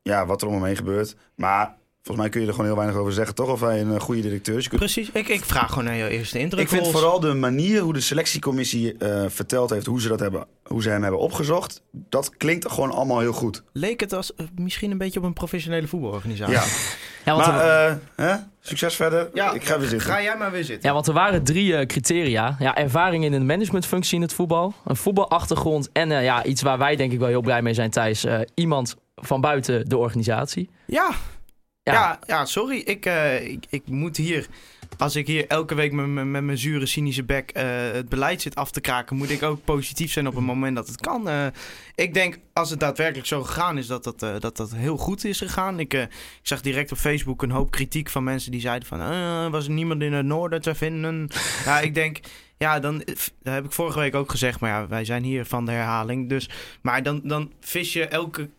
[0.01, 1.15] ja, wat er om hem heen gebeurt.
[1.35, 3.49] Maar volgens mij kun je er gewoon heel weinig over zeggen, toch?
[3.49, 4.67] Of hij een eh, goede directeur is.
[4.67, 6.61] Kunt- Precies, ik, ik vraag gewoon naar jouw eerste indruk.
[6.61, 10.45] Ik vind vooral de manier hoe de selectiecommissie eh, verteld heeft hoe ze, dat hebben,
[10.63, 11.81] hoe ze hem hebben opgezocht.
[11.91, 13.63] Dat klinkt gewoon allemaal heel goed.
[13.73, 16.53] Leek het als eh, misschien een beetje op een professionele voetbalorganisatie?
[16.53, 16.63] Ja,
[17.25, 18.35] Ja, want, maar hè?
[18.59, 19.29] succes verder.
[19.33, 20.07] Ja, ik ga weer zitten.
[20.09, 20.89] Ga jij maar weer zitten.
[20.89, 22.55] ja, want er waren drie eh, criteria.
[22.59, 24.73] Ja, ervaring in een managementfunctie in het voetbal.
[24.85, 25.89] Een voetbalachtergrond.
[25.91, 28.23] En eh, ja, iets waar wij denk ik wel heel blij mee zijn, Thijs.
[28.23, 30.69] eh, iemand van buiten de organisatie.
[30.85, 31.09] Ja,
[31.85, 31.93] Ja.
[31.93, 32.19] ja.
[32.27, 32.77] ja, sorry.
[32.77, 34.47] Ik, eh, ik, ik moet hier,
[34.97, 38.41] als ik hier elke week met, met, met mijn zure, cynische bek eh, het beleid
[38.41, 41.29] zit af te kraken, moet ik ook positief zijn op het moment dat het kan.
[41.29, 41.45] Eh,
[41.95, 45.37] ik denk, als het daadwerkelijk zo gegaan is, dat dat, dat, dat heel goed is
[45.37, 45.79] gegaan.
[45.79, 46.09] Ik, ik
[46.41, 50.01] zag direct op Facebook een hoop kritiek van mensen die zeiden van, was er niemand
[50.01, 51.29] in het noorden te vinden?
[51.65, 52.19] ja, ik denk...
[52.57, 55.65] Ja, dan, dat heb ik vorige week ook gezegd, maar ja, wij zijn hier van
[55.65, 56.29] de herhaling.
[56.29, 56.49] Dus,
[56.81, 58.49] maar dan, dan vis je elke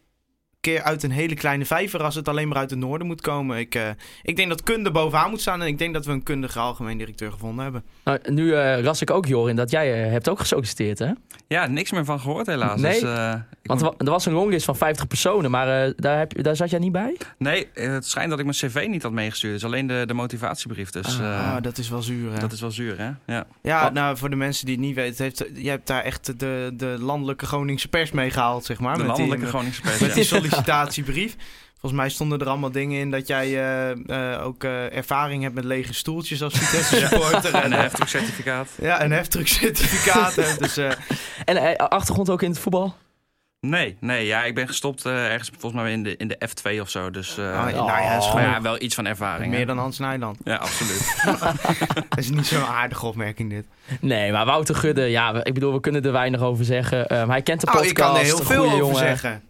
[0.73, 3.59] keer uit een hele kleine vijver als het alleen maar uit het noorden moet komen.
[3.59, 3.83] Ik, eh,
[4.23, 6.99] ik denk dat kunde bovenaan moet staan en ik denk dat we een kundige algemeen
[6.99, 7.83] directeur gevonden hebben.
[8.05, 11.11] Nou, nu eh ras ik ook, Jorin, dat jij eh, hebt ook gesolliciteerd, hè?
[11.49, 12.81] Ja, niks meer van gehoord helaas.
[12.81, 15.93] Nee, Dus, eh, Want er moet- er was een longlist van 50 personen, maar eh,
[15.97, 17.17] daar, heb je, daar zat jij niet bij?
[17.39, 19.53] nee, het schijnt dat ik mijn cv niet had meegestuurd.
[19.53, 20.91] Dus alleen de, de motivatiebrief.
[20.91, 22.39] Dus eh, ah, dat is wel zuur, hè?
[22.39, 23.11] dat is wel zuur, hè?
[23.35, 23.47] Ja.
[23.63, 23.93] Ja, Oh.
[23.93, 26.97] nou, voor de mensen die het niet weten, heeft, je hebt daar echt de, de
[27.01, 28.93] landelijke Groningse pers mee gehaald, zeg maar.
[28.95, 29.99] De met landelijke die, Groningse pers.
[29.99, 30.15] met ja.
[30.15, 30.25] die
[30.65, 31.37] sollicitatiebrief.
[31.81, 35.55] Volgens mij stonden er allemaal dingen in dat jij eh, eh, ook eh, ervaring hebt
[35.55, 37.55] met lege stoeltjes als Vitesse supporter.
[37.55, 38.69] En en, een heftruckcertificaat.
[38.81, 40.35] ja, een heftruckcertificaat.
[40.59, 40.91] dus eh,
[41.45, 42.95] En achtergrond ook in het voetbal?
[43.61, 46.81] Nee, nee, ja, ik ben gestopt eh, ergens volgens mij in de, in de F2
[46.81, 47.11] of zo.
[47.11, 48.31] Dus eh, ah, ja, nou ja, dat is Oh.
[48.35, 49.51] gewoon ja, wel iets van ervaring.
[49.51, 49.57] hè.
[49.57, 50.39] meer dan Hans Nijland.
[50.45, 51.15] Ja, absoluut.
[52.09, 53.67] Dat is niet zo'n aardige opmerking dit.
[54.01, 57.07] Nee, maar Wouter Gudde, ja, ik bedoel, we kunnen er weinig over zeggen.
[57.09, 58.97] Ehm, hij kent de podcast, ik kan er heel veel over jongen.
[58.97, 59.43] zeggen.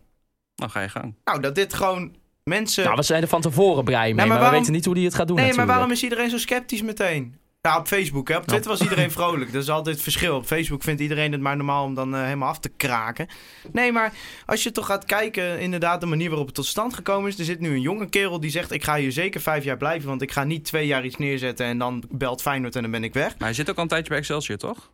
[0.56, 1.14] Nou, ga je gang.
[1.24, 2.14] Nou, dat dit gewoon
[2.44, 2.84] mensen...
[2.84, 4.94] Nou, we zijn er van tevoren blij mee, maar maar, waarom- we weten niet hoe
[4.94, 7.36] hij het gaat doen nee, maar waarom is iedereen zo sceptisch meteen?
[7.60, 8.28] Ja, op Facebook.
[8.28, 8.36] Hè?
[8.36, 9.52] Op Twitter was iedereen vrolijk.
[9.52, 10.36] Dat is altijd het verschil.
[10.36, 13.28] Op Facebook vindt iedereen het maar normaal om dan eh, helemaal af te kraken.
[13.72, 14.12] Nee, maar
[14.46, 17.38] als je toch gaat kijken, inderdaad, de manier waarop het tot stand gekomen is.
[17.38, 20.08] Er zit nu een jonge kerel die zegt: Ik ga hier zeker vijf jaar blijven.
[20.08, 23.04] Want ik ga niet twee jaar iets neerzetten en dan belt Feyenoord en dan ben
[23.04, 23.28] ik weg.
[23.38, 24.90] Maar hij zit ook al een tijdje bij Excelsior, toch?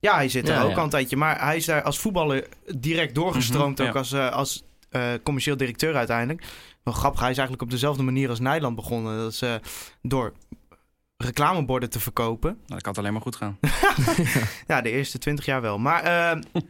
[0.00, 0.76] Ja, hij zit er Ja, ook ja.
[0.76, 1.16] al een tijdje.
[1.16, 3.78] Maar hij is daar als voetballer direct doorgestroomd.
[3.78, 3.98] Mhm, ook ja.
[3.98, 6.44] als, eh, als eh, commercieel directeur uiteindelijk.
[6.82, 9.18] Wel grappig, hij is eigenlijk op dezelfde manier als Nijland begonnen.
[9.18, 9.54] Dat is eh,
[10.02, 10.32] door
[11.16, 12.50] reclameborden te verkopen.
[12.50, 13.58] Nou, dat kan het alleen maar goed gaan.
[14.66, 15.78] Ja, de eerste 20 jaar wel.
[15.78, 16.40] Maar eh,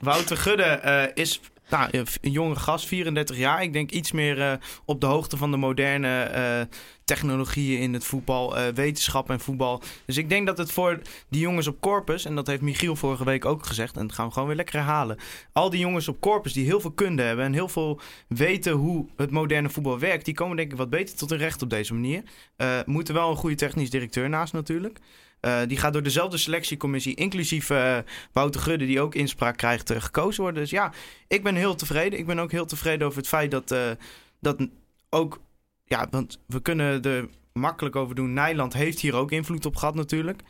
[0.00, 3.62] Wouter Gudde eh, is nou, een jonge gast, 34 jaar.
[3.62, 4.52] Ik denk iets meer eh,
[4.84, 6.60] op de hoogte van de moderne eh,
[7.04, 9.82] technologieën in het voetbal, eh, wetenschap en voetbal.
[10.06, 13.24] Dus ik denk dat het voor die jongens op Corpus, en dat heeft Michiel vorige
[13.24, 15.18] week ook gezegd, en dat gaan we gewoon weer lekker herhalen.
[15.52, 19.08] Al die jongens op Corpus die heel veel kunde hebben en heel veel weten hoe
[19.16, 21.94] het moderne voetbal werkt, die komen denk ik wat beter tot hun recht op deze
[21.94, 22.22] manier.
[22.56, 24.98] Eh moeten wel een goede technisch directeur naast natuurlijk.
[25.40, 27.98] Eh, die gaat door dezelfde selectiecommissie, inclusief eh,
[28.32, 30.60] Wouter Gudde, die ook inspraak krijgt, eh, gekozen worden.
[30.60, 30.92] Dus ja,
[31.28, 32.18] ik ben heel tevreden.
[32.18, 33.74] Ik ben ook heel tevreden over het feit dat,
[34.40, 34.68] dat
[35.10, 35.40] ook...
[35.84, 38.32] Ja, want we kunnen er makkelijk over doen.
[38.32, 40.42] Nijland heeft hier ook invloed op gehad natuurlijk.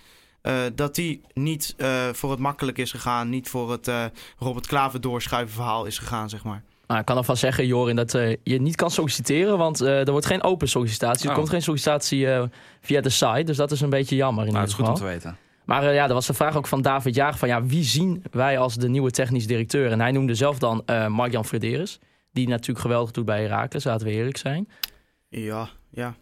[0.75, 1.75] Dat die niet
[2.13, 3.29] voor het makkelijk is gegaan.
[3.29, 3.91] Niet voor het
[4.39, 6.63] Robert Klaver doorschuiven verhaal is gegaan, zeg maar.
[6.87, 10.11] Nou, ik kan alvast zeggen, Jorin, dat eh, je niet kan solliciteren, want eh, er
[10.11, 11.25] wordt geen open sollicitatie.
[11.25, 11.37] Er Oh.
[11.37, 12.43] komt geen sollicitatie eh,
[12.81, 15.01] via de site, dus dat is een beetje jammer in Nou, het ieder is goed
[15.03, 15.21] om geval.
[15.21, 15.45] te weten.
[15.65, 18.23] Maar eh, ja, er was de vraag ook van David Jager van ja, wie zien
[18.31, 19.91] wij als de nieuwe technisch directeur?
[19.91, 21.99] En hij noemde zelf dan eh Mark-Jan Frederis,
[22.33, 24.69] die natuurlijk geweldig doet bij Herakles, laten we eerlijk zijn.
[25.29, 26.15] Ja, ja.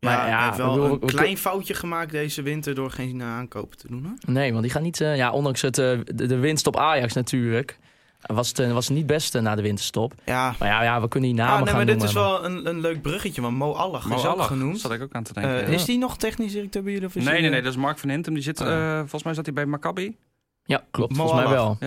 [0.00, 2.90] Maar ja, ja, hij heeft wel we- we- een klein foutje gemaakt deze winter door
[2.90, 4.04] geen aankopen te doen.
[4.04, 4.32] Hoor.
[4.34, 7.78] Nee, want die gaat niet, eh, ja, ondanks het, de, de winst op Ajax natuurlijk,
[8.20, 10.12] was het, was het niet best eh, na de winterstop.
[10.24, 12.22] Ja, Maar ja, ja we kunnen die Ah, namen nee, gaan maar dit noemen.
[12.22, 14.80] is wel een, een leuk bruggetje, want Mo Allah Mo is ook Allah, genoemd.
[14.80, 15.60] zat ik ook aan te denken.
[15.62, 15.74] Eh, ja.
[15.74, 17.06] Is die nog technisch directeur bij jullie?
[17.08, 18.34] of is Nee, nee, nee, dat is Mark van Hintem.
[18.34, 18.66] Die zit, Oh.
[18.68, 20.16] eh, volgens mij zat hij bij Maccabi.
[20.64, 21.78] Ja, klopt, Mo volgens mij wel.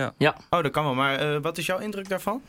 [0.50, 0.94] Oh, dat kan wel.
[0.94, 2.42] Maar eh, wat is jouw indruk daarvan?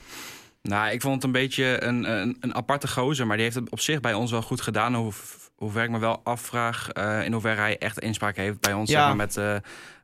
[0.62, 3.28] Nou, ik vond het een beetje een, een, een aparte gozer.
[3.28, 4.96] Maar die heeft het op zich bij ons wel goed gedaan.
[4.96, 5.12] Hoe,
[5.56, 8.90] hoever ik me wel afvraag eh, in hoeverre hij echt inspraak heeft bij ons.
[8.90, 8.98] Ja.
[8.98, 9.56] Zeg maar, met, eh,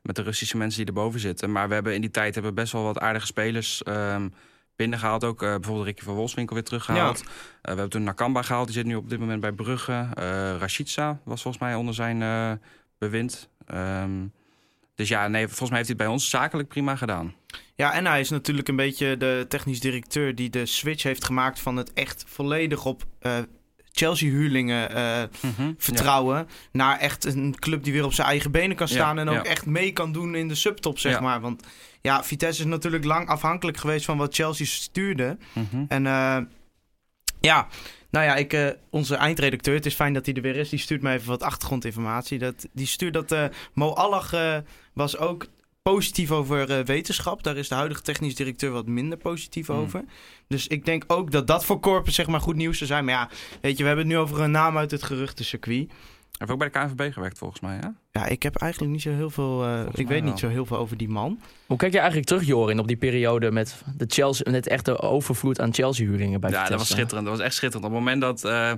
[0.02, 1.52] met de Russische mensen die erboven zitten.
[1.52, 4.28] Maar we hebben in die tijd hebben best wel wat aardige spelers ehm,
[4.76, 5.24] binnengehaald.
[5.24, 7.20] Ook eh, bijvoorbeeld Ricky van Wolfswinkel weer teruggehaald.
[7.20, 7.26] Eh,
[7.60, 8.66] we hebben toen Nakamba gehaald.
[8.66, 10.08] Die zit nu op dit moment bij Brugge.
[10.58, 12.60] Rashica was volgens mij onder zijn
[12.98, 13.48] bewind.
[13.66, 14.26] Ehm,
[14.94, 17.34] dus ja, nee, volgens mij heeft hij het bij ons zakelijk prima gedaan.
[17.74, 21.60] Ja, en hij is natuurlijk een beetje de technisch directeur die de switch heeft gemaakt
[21.60, 23.04] van het echt volledig op
[23.92, 25.72] Chelsea-huurlingen eh, Mhm.
[25.78, 26.48] vertrouwen.
[26.72, 29.18] Naar echt een club die weer op zijn eigen benen kan Ja, staan.
[29.18, 29.50] en ook ja.
[29.50, 31.40] echt mee kan doen in de subtop, zeg maar.
[31.40, 31.66] Want
[32.00, 35.36] ja, Vitesse is natuurlijk lang afhankelijk geweest van wat Chelsea stuurde.
[35.52, 35.84] Mhm.
[35.88, 36.38] En eh,
[37.40, 37.68] ja,
[38.10, 40.68] nou ja, ik, eh, onze eindredacteur, het is fijn dat hij er weer is.
[40.68, 42.38] Die stuurt mij even wat achtergrondinformatie.
[42.38, 43.34] Dat, die stuurt dat
[43.72, 44.34] Mo Allag
[44.92, 45.46] was ook
[45.82, 47.42] positief over eh, wetenschap.
[47.42, 49.76] Daar is de huidige technisch directeur wat minder positief Hmm.
[49.76, 50.04] over.
[50.48, 53.04] Dus ik denk ook dat dat voor Corpus zeg maar goed nieuws zou zijn.
[53.04, 53.28] Maar ja,
[53.60, 55.92] weet je, we hebben het nu over een naam uit het geruchtencircuit.
[56.38, 57.94] Hij heeft ook bij de KNVB gewerkt volgens mij, ja?
[58.12, 59.64] Ja, ik heb eigenlijk niet zo heel veel.
[59.64, 61.40] eh, ik weet niet zo heel veel over die man.
[61.66, 65.60] Hoe kijk je eigenlijk terug, Jorin, op die periode met de Chelsea, net echte overvloed
[65.60, 66.70] aan Chelsea-huurlingen bij Ja, Vitesse?
[66.78, 67.26] dat was schitterend.
[67.26, 67.86] Dat was echt schitterend.
[67.86, 68.72] Op het moment dat eh,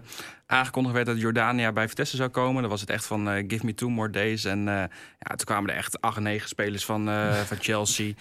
[0.47, 3.65] aangekondigd werd dat Jordania bij Vitesse zou komen, dan was het echt van eh, give
[3.67, 4.45] me two more days.
[4.45, 4.75] En eh,
[5.19, 8.13] ja, toen kwamen er echt acht, negen spelers van, eh, van Chelsea.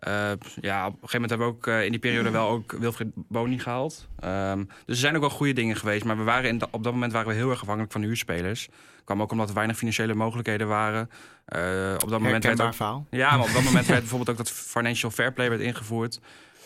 [0.00, 2.72] Eh, ja, op een gegeven moment hebben we ook eh, in die periode wel ook
[2.72, 4.08] Wilfried Boni gehaald.
[4.20, 6.04] Ehm, dus er zijn ook wel goede dingen geweest.
[6.04, 8.06] Maar we waren in da- op dat moment waren we heel erg afhankelijk van de
[8.06, 8.68] huurspelers.
[9.04, 11.10] kwam ook omdat er weinig financiële mogelijkheden waren.
[11.44, 13.06] Eh, op dat moment werd Herkenbaar ook, verhaal.
[13.10, 16.20] ja, maar op dat moment werd bijvoorbeeld ook dat financial fair play werd ingevoerd.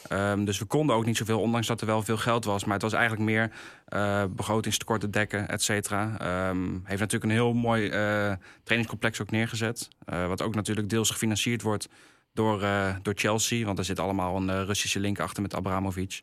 [0.08, 2.64] Ehm, dus we konden ook niet zoveel, ondanks dat er wel veel geld was.
[2.64, 3.50] Maar het was eigenlijk meer
[3.84, 6.16] eh begrotingstekorten dekken, et cetera.
[6.18, 9.88] Ehm, heeft natuurlijk een heel mooi eh, trainingscomplex ook neergezet.
[10.04, 11.88] Wat ook natuurlijk deels gefinancierd wordt
[12.34, 13.64] door, eh, door Chelsea.
[13.64, 16.22] Want er zit allemaal een eh, Russische link achter met Abramovic.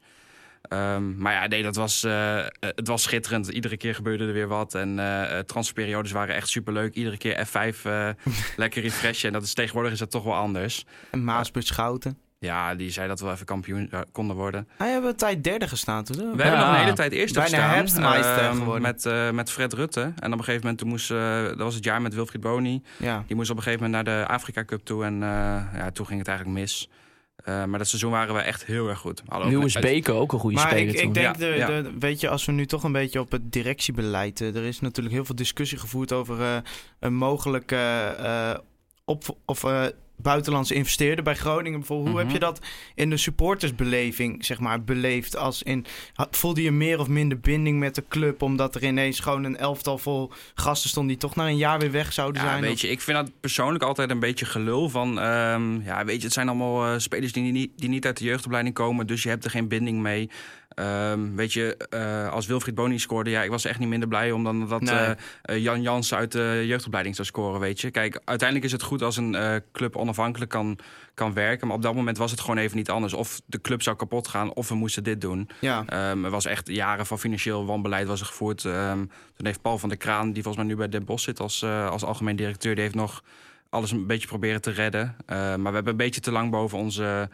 [0.61, 3.47] Ehm, maar ja, nee, dat was, eh, het was schitterend.
[3.47, 4.75] Iedere keer gebeurde er weer wat.
[4.75, 4.95] En
[5.45, 6.93] transferperiodes waren echt superleuk.
[6.93, 8.09] Iedere keer F5 eh,
[8.57, 9.27] lekker refreshen.
[9.27, 10.85] En dat is, tegenwoordig is dat toch wel anders.
[11.11, 12.17] En Maasbus Schouten.
[12.45, 14.67] Ja, die zei dat we even kampioen eh, konden worden.
[14.77, 16.17] Hij hebben een tijd derde gestaan toen.
[16.35, 17.73] We hebben nog een hele tijd eerste Bijna gestaan.
[17.75, 18.81] herfstmeister ehm, geworden.
[18.81, 20.01] met, eh, met Fred Rutte.
[20.01, 22.81] En op een gegeven moment, toen moest, eh, dat was het jaar met Wilfried Boni.
[22.97, 23.23] Ja.
[23.27, 25.03] Die moest op een gegeven moment naar de Afrika Cup toe.
[25.03, 25.29] En eh,
[25.77, 26.89] ja, toen ging het eigenlijk mis.
[27.35, 29.23] Eh, maar dat seizoen waren we echt heel erg goed.
[29.43, 31.65] Lewis een- Beke, ook een goede Maar speler ik, ik denk, Ja, de, ja.
[31.67, 34.39] de- weet je, als we nu toch een beetje op het directiebeleid...
[34.39, 36.55] er is natuurlijk heel veel discussie gevoerd over eh,
[36.99, 37.75] een mogelijke
[38.19, 38.53] eh,
[39.05, 39.85] op, of, eh,
[40.21, 41.79] buitenlandse investeerder bij Groningen.
[41.79, 42.09] Bijvoorbeeld.
[42.09, 42.25] Hoe Mhm.
[42.27, 42.59] heb je dat
[42.95, 45.35] in de supportersbeleving zeg maar, beleefd?
[45.37, 45.85] Als in,
[46.31, 48.41] voelde je meer of minder binding met de club...
[48.41, 51.07] omdat er ineens gewoon een elftal vol gasten stond...
[51.07, 52.61] die toch na een jaar weer weg zouden Ja, zijn?
[52.61, 55.19] weet je, ik vind dat persoonlijk altijd een beetje gelul van...
[55.19, 58.23] ehm, ja, weet je, het zijn allemaal eh, spelers die niet, die niet uit de
[58.25, 59.07] jeugdopleiding komen...
[59.07, 60.29] dus je hebt er geen binding mee.
[60.75, 63.29] Ehm, weet je, eh, als Wilfried Boni scoorde...
[63.29, 64.95] ja, ik was echt niet minder blij om dan dat Nee.
[64.95, 67.91] eh, eh, Jan Jans uit de jeugdopleiding zou scoren, weet je.
[67.91, 70.77] Kijk, uiteindelijk is het goed als een club onafhankelijk kan,
[71.13, 71.67] kan werken...
[71.67, 73.13] maar op dat moment was het gewoon even niet anders.
[73.13, 75.49] Of de club zou kapot gaan, of we moesten dit doen.
[75.59, 75.83] Ja.
[75.87, 78.65] Ehm, er was echt jaren van financieel wanbeleid was er gevoerd.
[78.65, 78.97] Ehm,
[79.35, 81.63] toen heeft Paul van der Kraan, die volgens mij nu bij Den Bosch zit als,
[81.63, 83.23] als algemeen directeur, die heeft nog
[83.69, 85.15] alles een beetje proberen te redden.
[85.27, 87.29] Maar we hebben een beetje te lang boven onze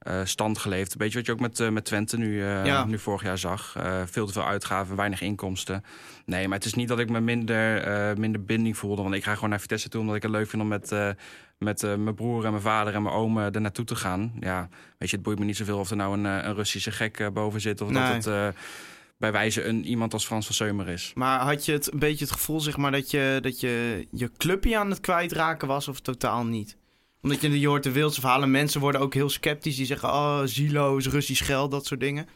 [0.00, 0.92] eh, stand geleefd.
[0.92, 2.84] Een beetje wat je ook met, eh, met Twente nu, eh, Ja.
[2.84, 3.76] nu vorig jaar zag.
[4.04, 5.84] Veel te veel uitgaven, weinig inkomsten.
[6.26, 9.02] Nee, maar het is niet dat ik me minder, minder binding voelde.
[9.02, 10.90] Want ik ga gewoon naar Vitesse toe omdat ik het leuk vind om met,
[11.58, 14.32] met mijn broer en mijn vader en mijn oom er naartoe te gaan.
[14.40, 17.30] Ja, weet je, het boeit me niet zoveel of er nou een, een Russische gek
[17.32, 17.80] boven zit.
[17.80, 18.02] Of Nee.
[18.20, 18.54] dat het
[19.18, 21.12] bij wijze een iemand als Frans van Seumer is.
[21.14, 24.30] Maar had je het een beetje het gevoel zeg maar, dat, je, dat je je
[24.36, 26.76] clubje aan het kwijtraken was of totaal niet?
[27.22, 28.50] Omdat je, je hoort de wildste verhalen.
[28.50, 29.76] Mensen worden ook heel sceptisch.
[29.76, 32.28] Die zeggen, oh, zieloos, Russisch geld, dat soort dingen.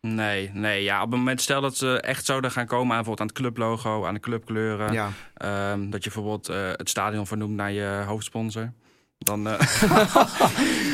[0.00, 3.20] Nee, nee, ja, op het moment stel dat ze echt zouden gaan komen aan bijvoorbeeld
[3.20, 4.92] aan het clublogo, aan de clubkleuren.
[4.92, 5.10] Ja.
[5.34, 8.72] Ehm, dat je bijvoorbeeld eh, het stadion vernoemt naar je hoofdsponsor.
[9.18, 9.48] Dan.
[9.48, 9.60] eh,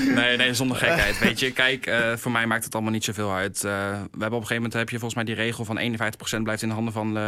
[0.15, 1.19] nee, nee, zonder gekheid.
[1.19, 3.61] Weet je, kijk, eh, voor mij maakt het allemaal niet zoveel uit.
[3.61, 6.63] We hebben op een gegeven moment heb je volgens mij die regel van 51% blijft
[6.63, 7.19] in de handen van,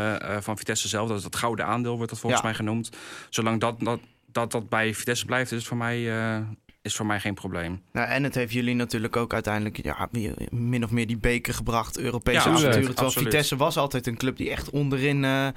[0.42, 1.08] van Vitesse zelf.
[1.08, 2.46] Dat is dat gouden aandeel, wordt dat volgens Ja.
[2.48, 2.90] mij genoemd.
[3.30, 4.00] Zolang dat, dat,
[4.32, 6.40] dat, dat bij Vitesse blijft, is voor mij, eh,
[6.82, 7.82] is voor mij geen probleem.
[7.92, 10.08] Nou, en het heeft jullie natuurlijk ook uiteindelijk ja,
[10.50, 11.98] min of meer die beker gebracht.
[11.98, 12.72] Europese Ja, avonturen.
[12.72, 13.28] Terwijl absoluut.
[13.28, 15.48] Vitesse was altijd een club die echt onderin eh,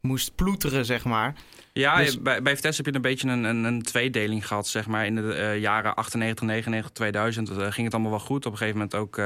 [0.00, 1.34] moest ploeteren, zeg maar.
[1.72, 4.86] Ja, Dus- bij, bij Vitesse heb je een beetje een, een, een tweedeling gehad, zeg
[4.86, 5.06] maar.
[5.06, 8.46] In de eh, jaren 98, 99, 2000 eh, ging het allemaal wel goed.
[8.46, 9.20] Op een gegeven moment ook,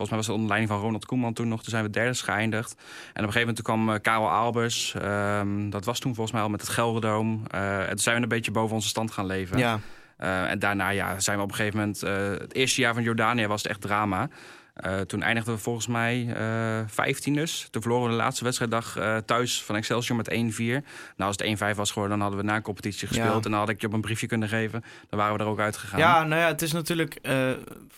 [0.00, 1.62] volgens mij was het onder leiding van Ronald Koeman toen nog.
[1.62, 2.72] Toen zijn we derde geëindigd.
[2.72, 4.94] En op een gegeven moment toen kwam eh, Karel Albers.
[4.94, 7.42] Ehm, dat was toen volgens mij al met het Gelderdoom.
[7.50, 9.58] Eh, en toen zijn we een beetje boven onze stand gaan leven.
[9.58, 9.80] Ja.
[10.16, 12.00] Eh, en daarna ja, zijn we op een gegeven moment...
[12.40, 14.28] het eerste jaar van Jordanië was het echt drama.
[14.74, 17.68] Eh, toen eindigden we volgens mij eh 15 dus.
[17.70, 20.34] Toen verloren we de laatste wedstrijddag eh, thuis van Excelsior met 1-4.
[20.36, 20.82] Nou,
[21.16, 23.28] als het 1-5 was geworden, dan hadden we na competitie gespeeld.
[23.28, 23.34] Ja.
[23.34, 24.84] En dan had ik je op een briefje kunnen geven.
[25.08, 25.98] Dan waren we er ook uitgegaan.
[25.98, 27.50] Ja, nou ja, het is natuurlijk eh,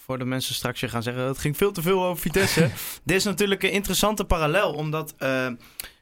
[0.05, 1.23] voor de mensen straks weer gaan zeggen...
[1.23, 2.71] het ging veel te veel over Vitesse.
[3.05, 5.15] Dit is natuurlijk een interessante parallel, omdat...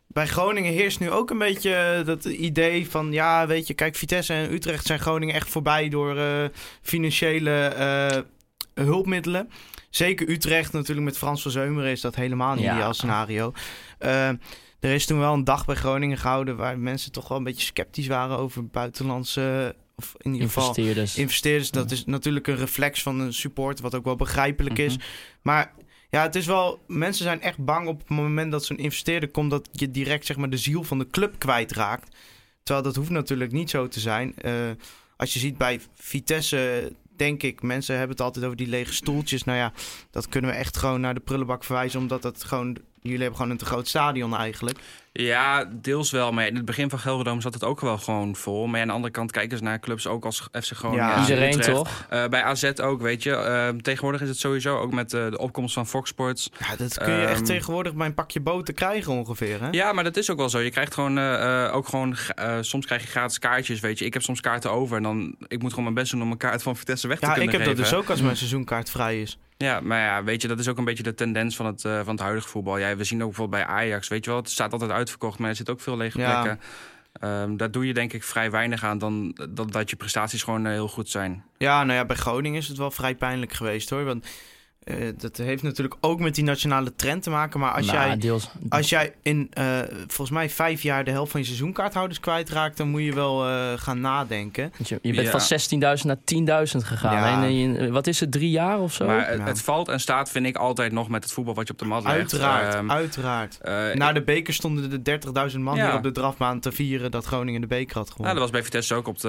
[0.06, 3.12] bij Groningen heerst nu ook een beetje dat idee van...
[3.12, 5.88] ja, weet je, kijk, Vitesse en Utrecht zijn Groningen echt voorbij...
[5.88, 6.16] door
[6.83, 8.28] financiële
[8.74, 9.48] hulpmiddelen.
[9.90, 12.72] Zeker Utrecht natuurlijk met Frans van Zeumeren is dat helemaal een Ja.
[12.74, 13.52] ideaal scenario.
[13.98, 14.28] Eh,
[14.80, 16.56] er is toen wel een dag bij Groningen gehouden...
[16.56, 19.76] waar mensen toch wel een beetje sceptisch waren over buitenlandse...
[19.96, 21.16] of in ieder geval Investeerders.
[21.16, 21.70] investeerders.
[21.70, 24.96] Dat is natuurlijk een reflex van een support, wat ook wel begrijpelijk is.
[24.96, 25.06] Mhm.
[25.42, 25.72] Maar
[26.11, 26.80] ja, het is wel.
[26.87, 30.37] Mensen zijn echt bang op het moment dat zo'n investeerder komt, dat je direct zeg
[30.37, 32.16] maar de ziel van de club kwijtraakt.
[32.62, 34.35] Terwijl dat hoeft natuurlijk niet zo te zijn.
[34.37, 34.52] Eh,
[35.16, 39.44] als je ziet bij Vitesse, denk ik, mensen hebben het altijd over die lege stoeltjes.
[39.44, 39.72] Nou ja,
[40.11, 42.76] dat kunnen we echt gewoon naar de prullenbak verwijzen, omdat het gewoon.
[43.02, 44.78] Jullie hebben gewoon een te groot stadion eigenlijk.
[45.12, 46.33] Ja, deels wel.
[46.33, 48.66] Maar in het begin van Gelderdoom zat het ook wel gewoon vol.
[48.66, 51.05] Maar aan de andere kant kijken ze naar clubs ook als FC Groningen.
[51.05, 51.68] Ja, en Iedereen Utrecht.
[51.77, 52.07] toch?
[52.09, 53.35] Eh, bij AZ ook, weet je.
[53.35, 56.51] Eh, tegenwoordig is het sowieso ook met eh, de opkomst van Fox Sports.
[56.59, 59.61] Ja, dat kun je echt Ehm, tegenwoordig bij een pakje boter krijgen ongeveer.
[59.61, 59.68] Hè?
[59.70, 60.59] Ja, maar dat is ook wel zo.
[60.59, 62.16] Je krijgt gewoon eh, eh, ook gewoon.
[62.35, 64.05] eh, soms krijg je gratis kaartjes, weet je.
[64.05, 65.34] Ik heb soms kaarten over en dan.
[65.49, 67.53] Ik moet gewoon mijn best doen om een kaart van Vitesse weg te Ja, kunnen
[67.53, 67.91] ik heb dat geven.
[67.93, 69.39] dus ook als mijn seizoenkaart vrij is.
[69.57, 71.99] Ja, maar ja, weet je, dat is ook een beetje de tendens van het, eh,
[71.99, 72.78] van het huidige voetbal.
[72.78, 75.48] Ja, we zien ook bijvoorbeeld bij Ajax, weet je wel, het staat altijd uitverkocht, maar
[75.51, 76.40] er zitten ook veel lege Ja.
[76.42, 76.64] plekken.
[77.12, 80.66] Ehm, daar doe je denk ik vrij weinig aan dan dat, dat je prestaties gewoon
[80.66, 81.44] eh, heel goed zijn.
[81.59, 84.05] Ja, nou ja, bij Groningen is het wel vrij pijnlijk geweest hoor.
[84.05, 84.26] Want
[84.85, 87.61] eh, dat heeft natuurlijk ook met die nationale trend te maken.
[87.61, 88.51] Maar als Nou, jij deels.
[88.68, 92.89] Als jij in eh, volgens mij vijf jaar de helft van je seizoenkaarthouders kwijtraakt, dan
[92.89, 94.72] moet je wel eh, gaan nadenken.
[94.85, 95.39] Je, je bent Ja.
[95.39, 95.41] van
[95.99, 97.14] 16.000 naar 10.000 gegaan.
[97.16, 97.43] Ja.
[97.43, 99.07] En in, wat is het, drie jaar of zo?
[99.07, 99.45] Maar het, Ja.
[99.45, 101.85] het valt en staat, vind ik, altijd nog met het voetbal wat je op de
[101.85, 102.14] mat legt.
[102.16, 103.59] Uiteraard, Ehm, uiteraard.
[103.95, 105.87] Na de beker stonden er 30.000 man Ja.
[105.87, 108.35] hier op de drafbaan te vieren dat Groningen de beker had Ja, gewonnen.
[108.35, 109.28] dat was bij Vitesse ook op de.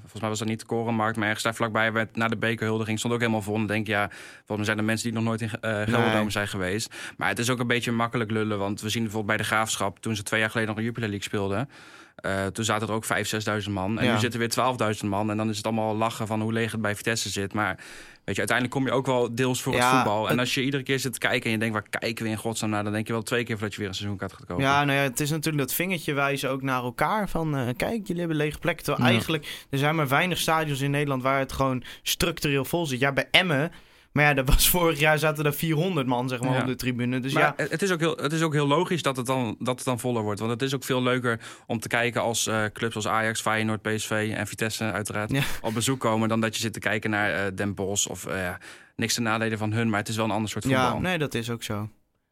[0.00, 2.98] Volgens mij was dat niet de Korenmarkt, maar ergens daar vlakbij werd na de bekerhuldiging
[2.98, 3.54] stond ook helemaal vol.
[3.56, 4.10] En denk je, ja,
[4.46, 6.30] volgens mij zijn er mensen die nog nooit in uh, Gelderdoom Nee.
[6.30, 6.94] zijn geweest.
[7.16, 9.98] Maar het is ook een beetje makkelijk lullen, want we zien bijvoorbeeld bij de Graafschap
[9.98, 11.68] toen ze twee jaar geleden nog een Jupiler League speelden.
[12.14, 13.98] eh, toen zaten er ook 5.000, 6.000 man.
[13.98, 14.12] En Ja.
[14.12, 15.30] nu zitten er weer 12.000 man.
[15.30, 17.52] En dan is het allemaal lachen van hoe leeg het bij Vitesse zit.
[17.52, 17.74] Maar
[18.24, 20.28] weet je, uiteindelijk kom je ook wel deels voor Ja, het voetbal.
[20.30, 22.36] En als je iedere keer zit te kijken en je denkt, waar kijken we in
[22.36, 22.84] godsnaam naar?
[22.84, 24.64] Dan denk je wel twee keer voordat je weer een seizoenkaart gaat kopen.
[24.64, 27.28] Ja, nou ja, het is natuurlijk dat vingertje wijzen ook naar elkaar.
[27.28, 28.84] Van eh, kijk, jullie hebben lege plekken.
[28.84, 29.12] Terwijl Ja.
[29.12, 33.00] eigenlijk, er zijn maar weinig stadions in Nederland waar het gewoon structureel vol zit.
[33.00, 33.72] Ja, bij Emmen.
[34.14, 36.60] Maar ja, dat was vorig jaar zaten er 400 man zeg maar, Ja.
[36.60, 37.20] op de tribune.
[37.20, 39.56] Dus maar ja, het, is ook heel, het is ook heel logisch dat het, dan,
[39.58, 40.38] dat het dan voller wordt.
[40.40, 43.82] Want het is ook veel leuker om te kijken als eh, clubs als Ajax, Feyenoord,
[43.82, 45.42] PSV en Vitesse uiteraard Ja.
[45.60, 46.28] op bezoek komen.
[46.28, 48.48] Dan dat je zit te kijken naar eh, Den Bosch of eh,
[48.96, 49.90] niks te nadelen van hun.
[49.90, 50.82] Maar het is wel een ander soort voetbal.
[50.94, 51.88] ja, nee, dat is ook zo.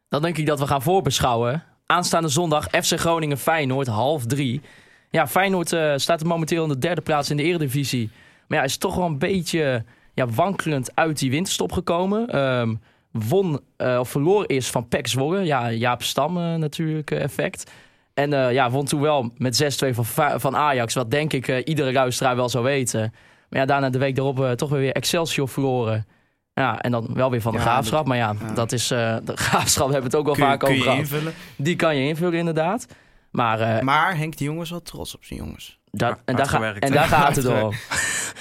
[0.09, 1.63] Dan denk ik dat we gaan voorbeschouwen.
[1.85, 4.61] Aanstaande zondag FC Groningen Feyenoord half drie.
[5.09, 8.09] Ja, Feyenoord eh, staat er momenteel in de derde plaats in de Eredivisie.
[8.47, 12.27] Maar ja, is toch wel een beetje ja, wankelend uit die winterstop gekomen.
[12.29, 12.75] Ehm,
[13.11, 15.43] won eh, of verloor eerst van PEC Zwolle.
[15.43, 17.71] Ja, Jaap Stam eh, natuurlijk eh, effect.
[18.13, 20.93] En ja, won toen wel met 6-2 van, Va- van Ajax.
[20.93, 23.13] Wat denk ik iedere luisteraar wel zou weten.
[23.49, 26.05] Maar ja, daarna de week daarop toch weer Excelsior verloren.
[26.53, 27.97] Ja, en dan wel weer van de Ja, graafschap.
[27.97, 28.53] dat- maar ja, ja.
[28.53, 28.87] dat is.
[28.87, 30.97] de graafschap hebben we het ook Kun je, vaak kun over gehad.
[30.97, 31.33] invullen.
[31.55, 32.87] Die kan je invullen, inderdaad.
[33.31, 35.79] Maar, Maar Henk de Jong is wel trots op zijn jongens.
[35.97, 37.73] hard en, daar ga- en daar gaat het om.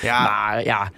[0.02, 0.90] Ja, Maar ja,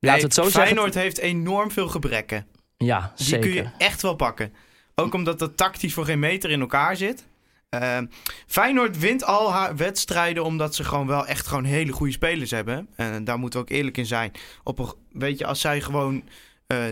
[0.00, 0.62] nee, het zo zeggen.
[0.62, 2.46] Feyenoord heeft enorm veel gebrekken.
[2.76, 3.40] Ja, Die zeker.
[3.46, 4.52] kun je echt wel pakken.
[4.94, 7.26] Ook omdat dat tactisch voor geen meter in elkaar zit.
[7.68, 8.06] Ehm,
[8.46, 12.88] Feyenoord wint al haar wedstrijden omdat ze gewoon wel echt gewoon hele goede spelers hebben.
[12.96, 14.32] En daar moeten we ook eerlijk in zijn.
[14.64, 16.22] Op een, weet je, als zij gewoon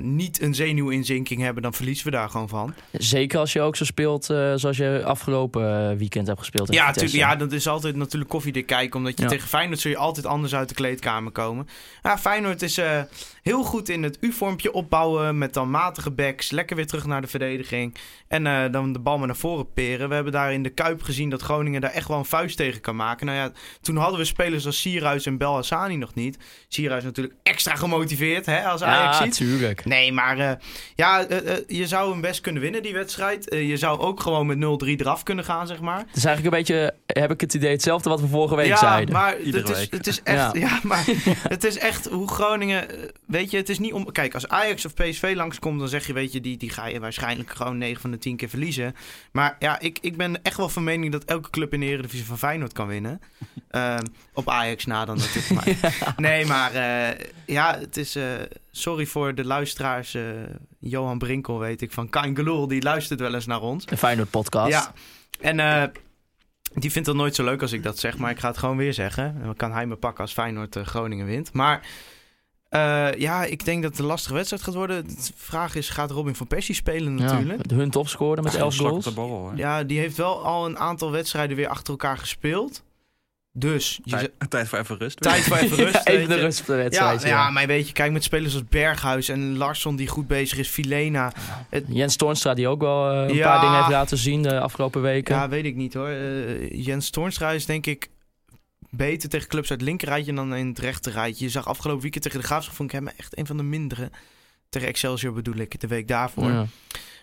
[0.03, 2.75] niet een zenuwinzinking hebben, dan verliezen we daar gewoon van.
[2.93, 6.73] Zeker als je ook zo speelt eh, zoals je afgelopen eh, weekend hebt gespeeld.
[6.73, 8.99] Ja, tuurlijk, ja, dat is altijd natuurlijk koffiedik kijken.
[8.99, 9.29] Omdat je Ja.
[9.29, 11.69] tegen Feyenoord zul je altijd anders uit de kleedkamer komen.
[12.03, 13.01] Ja, Feyenoord is eh,
[13.43, 15.39] heel goed in het U-vormpje opbouwen.
[15.39, 16.51] Met dan matige backs.
[16.51, 17.95] Lekker weer terug naar de verdediging.
[18.29, 20.09] En eh, dan de bal maar naar voren peren.
[20.09, 22.81] We hebben daar in de Kuip gezien dat Groningen daar echt wel een vuist tegen
[22.81, 23.27] kan maken.
[23.27, 26.39] Nou ja, toen hadden we spelers als Sierhuis en Bel Hassani nog niet.
[26.69, 29.25] Sierhuis natuurlijk extra gemotiveerd hè, als Ajax Ja,
[29.85, 30.53] Nee, maar eh,
[30.95, 33.47] ja, eh, eh, je zou hem best kunnen winnen, die wedstrijd.
[33.51, 35.99] Je zou ook gewoon met 0-3 eraf kunnen gaan, zeg maar.
[35.99, 38.77] Het is eigenlijk een beetje, heb ik het idee, hetzelfde wat we vorige week ja,
[38.77, 39.15] zeiden.
[39.15, 40.53] maar het is, het is echt, ja.
[40.69, 40.81] Ja.
[40.83, 41.05] maar
[41.55, 42.87] het is echt hoe Groningen,
[43.27, 46.13] weet je, het is niet om, kijk, als Ajax of PSV langskomt, dan zeg je,
[46.13, 48.95] weet je, die, die ga je waarschijnlijk gewoon 9 van de 10 keer verliezen.
[49.33, 52.27] Maar ja, ik, ik ben echt wel van mening dat elke club in de Eredivisie
[52.27, 53.21] van Feyenoord kan winnen.
[53.71, 55.81] Ehm, op Ajax na dan natuurlijk.
[55.81, 58.25] Maar, Nee, maar eh, ja, het is, eh,
[58.79, 60.23] sorry voor de luisteraars, eh,
[60.79, 63.87] Johan Brinkel weet ik, van Kain Geloel, die luistert wel eens naar ons.
[63.87, 64.71] De Feyenoord podcast.
[64.73, 64.93] Ja,
[65.41, 65.83] en eh,
[66.75, 68.77] die vindt het nooit zo leuk als ik dat zeg, maar ik ga het gewoon
[68.77, 69.25] weer zeggen.
[69.25, 71.53] En dan kan hij me pakken als Feyenoord eh, Groningen wint.
[71.53, 71.87] Maar
[72.69, 75.07] eh, ja, ik denk dat het een lastige wedstrijd gaat worden.
[75.07, 77.71] De vraag is, gaat Robin van Persie spelen Ja, natuurlijk?
[77.71, 79.05] hun topscorer met Ja, 11 slak op goals.
[79.05, 79.53] de borrel.
[79.55, 82.83] Ja, die heeft wel al een aantal wedstrijden weer achter elkaar gespeeld.
[83.59, 85.21] Dus, je Tijd, tijd voor even rust.
[85.21, 85.95] tijd voor even rust.
[85.95, 87.23] Ja, even de rust op de Ja, wedstrijd.
[87.23, 87.51] ja, ja.
[87.51, 91.33] maar weet je, kijk met spelers als Berghuis en Larsson die goed bezig is, Filena.
[91.87, 93.49] Jens Toornstra die ook wel eh, een Ja.
[93.51, 95.35] paar dingen heeft laten zien de afgelopen weken.
[95.35, 96.09] Ja, weet ik niet hoor.
[96.09, 98.09] Eh, Jens Toornstra is denk ik
[98.91, 101.45] beter tegen clubs uit het linkerrijtje dan in het rechterrijtje.
[101.45, 104.11] Je zag afgelopen weekend tegen de Graafschap vond ik hem echt een van de mindere.
[104.69, 106.51] Tegen Excelsior bedoel ik, de week daarvoor.
[106.51, 106.67] Ja.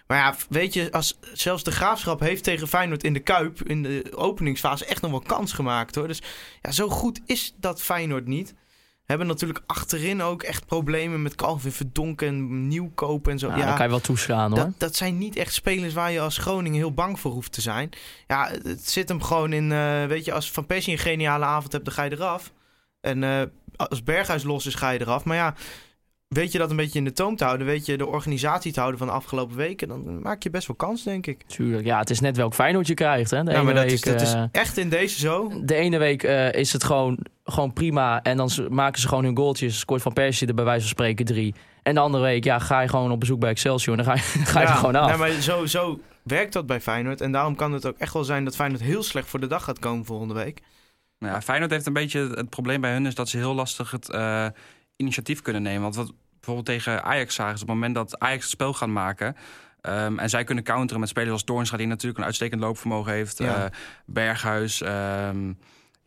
[0.07, 3.61] Maar ja, weet je, als, zelfs de Graafschap heeft tegen Feyenoord in de Kuip...
[3.61, 6.07] in de openingsfase echt nog wel kans gemaakt hoor.
[6.07, 6.21] Dus
[6.61, 8.53] ja, zo goed is dat Feyenoord niet.
[9.05, 13.47] Hebben natuurlijk achterin ook echt problemen met Calvin Verdonken en Nieuwkoop en zo.
[13.47, 14.59] Ja, daar kan je wel toeslaan hoor.
[14.59, 17.61] Dat, dat zijn niet echt spelers waar je als Groningen heel bang voor hoeft te
[17.61, 17.89] zijn.
[18.27, 21.45] Ja, het het zit hem gewoon in, eh, weet je, als Van Persie een geniale
[21.45, 22.51] avond hebt, dan ga je eraf.
[23.01, 23.41] En eh,
[23.75, 25.23] als Berghuis los is, ga je eraf.
[25.23, 25.55] Maar ja,
[26.27, 28.79] weet je dat een beetje in de toom te houden, weet je de organisatie te
[28.79, 31.43] houden van de afgelopen weken, dan maak je best wel kans, denk ik.
[31.47, 31.85] Tuurlijk.
[31.85, 33.31] Ja, het is net welk Feyenoord je krijgt.
[33.31, 33.43] Hè?
[33.43, 35.51] De, ja, ene maar dat week, is, dat is eh, echt in deze zo.
[35.63, 38.21] de ene week eh, is het gewoon, gewoon prima.
[38.21, 39.79] En dan maken ze gewoon hun goaltjes.
[39.79, 41.55] Scoort Van Persie er bij wijze van spreken drie.
[41.83, 43.97] En de andere week ja, ga je gewoon op bezoek bij Excelsior.
[43.97, 45.09] En dan ga je, ga je Ja, er gewoon af.
[45.09, 47.21] Nee, maar zo, zo werkt dat bij Feyenoord.
[47.21, 49.63] En daarom kan het ook echt wel zijn dat Feyenoord heel slecht voor de dag
[49.63, 50.61] gaat komen volgende week.
[51.19, 53.91] Nou Ja, Feyenoord heeft een beetje het probleem bij hun is dat ze heel lastig
[53.91, 54.47] het eh,
[54.95, 55.81] initiatief kunnen nemen.
[55.81, 58.89] Want wat bijvoorbeeld tegen Ajax zagen ze op het moment dat Ajax het spel gaat
[58.89, 59.35] maken.
[59.81, 63.37] ehm, en zij kunnen counteren met spelers als Toornstra, die natuurlijk een uitstekend loopvermogen heeft.
[63.37, 63.65] Ja.
[63.65, 63.71] eh,
[64.05, 64.81] Berghuis.
[64.81, 65.53] ehm,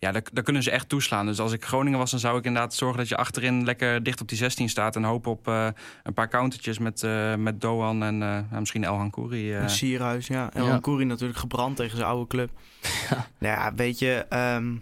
[0.00, 1.26] ja, daar, daar kunnen ze echt toeslaan.
[1.26, 4.20] Dus als ik Groningen was, dan zou ik inderdaad zorgen dat je achterin lekker dicht
[4.20, 4.96] op die 16 staat.
[4.96, 5.68] En hopen op eh,
[6.02, 9.54] een paar countertjes met, eh, met Doan en eh, ja, misschien El Kouri.
[9.54, 10.50] En Sierhuis, ja.
[10.52, 10.68] En Ja.
[10.68, 10.78] ja.
[10.78, 12.50] Koeri natuurlijk gebrand tegen zijn oude club.
[13.38, 14.74] Nou ja, weet je, ehm,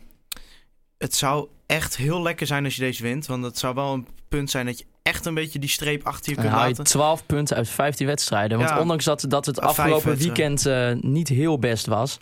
[0.99, 3.27] het zou echt heel lekker zijn als je deze wint.
[3.27, 6.31] Want het zou wel een punt zijn dat je echt een beetje die streep achter
[6.33, 6.85] je kunt haal je laten.
[6.85, 8.59] 12 punten uit 15 wedstrijden.
[8.59, 8.81] Want Ja.
[8.81, 12.19] ondanks dat, dat het afgelopen weekend eh, niet heel best was...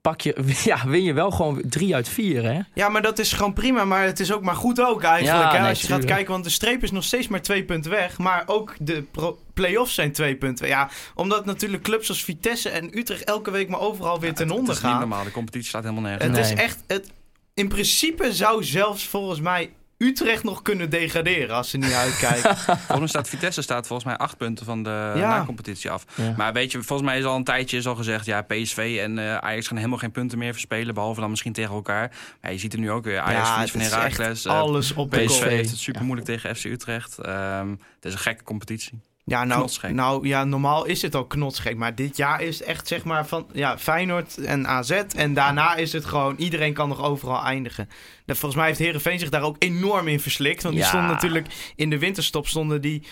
[0.00, 2.60] Pak je, ja, win je wel gewoon 3 uit 4, hè?
[2.74, 3.84] Ja, maar dat is gewoon prima.
[3.84, 5.42] Maar het is ook maar goed ook eigenlijk.
[5.50, 7.64] Ja, hè, nee, als je gaat kijken, want de streep is nog steeds maar twee
[7.64, 8.18] punten weg.
[8.18, 10.66] Maar ook de pro- play-offs zijn twee punten.
[10.68, 14.56] Ja, omdat natuurlijk clubs als Vitesse en Utrecht elke week maar overal weer ten Het
[14.58, 15.00] onder is niet gaan.
[15.00, 16.24] normaal, de competitie staat helemaal nergens.
[16.38, 16.52] Het Nee.
[16.54, 16.78] is echt...
[16.86, 17.10] Het,
[17.54, 22.56] in principe zou zelfs volgens mij Utrecht nog kunnen degraderen als ze niet uitkijken.
[22.66, 25.28] Volgens mij staat Vitesse staat volgens mij acht punten van de Ja.
[25.38, 26.04] na-competitie af.
[26.14, 26.34] Ja.
[26.36, 28.26] Maar weet je, volgens mij is al een tijdje is al gezegd...
[28.26, 30.94] ja, PSV en eh, Ajax gaan helemaal geen punten meer verspelen...
[30.94, 32.12] behalve dan misschien tegen elkaar.
[32.40, 33.20] Maar je ziet er nu ook weer.
[33.20, 34.44] Ajax ja, van Heracles.
[34.44, 37.18] eh, alles op PSV heeft het super moeilijk tegen FC Utrecht.
[37.18, 39.00] Ehm, het is een gekke competitie.
[39.24, 39.90] Ja, nou, Knotsgek.
[39.92, 41.76] nou ja, normaal is het al knotsgek.
[41.76, 44.90] Maar dit jaar is echt zeg maar van ja, Feyenoord en AZ.
[45.16, 47.88] En daarna is het gewoon, iedereen kan nog overal eindigen.
[48.26, 50.62] Dat, volgens mij heeft Herenveen zich daar ook enorm in verslikt.
[50.62, 50.88] Want die Ja.
[50.90, 51.46] stonden natuurlijk
[51.76, 53.02] in de winterstop stonden die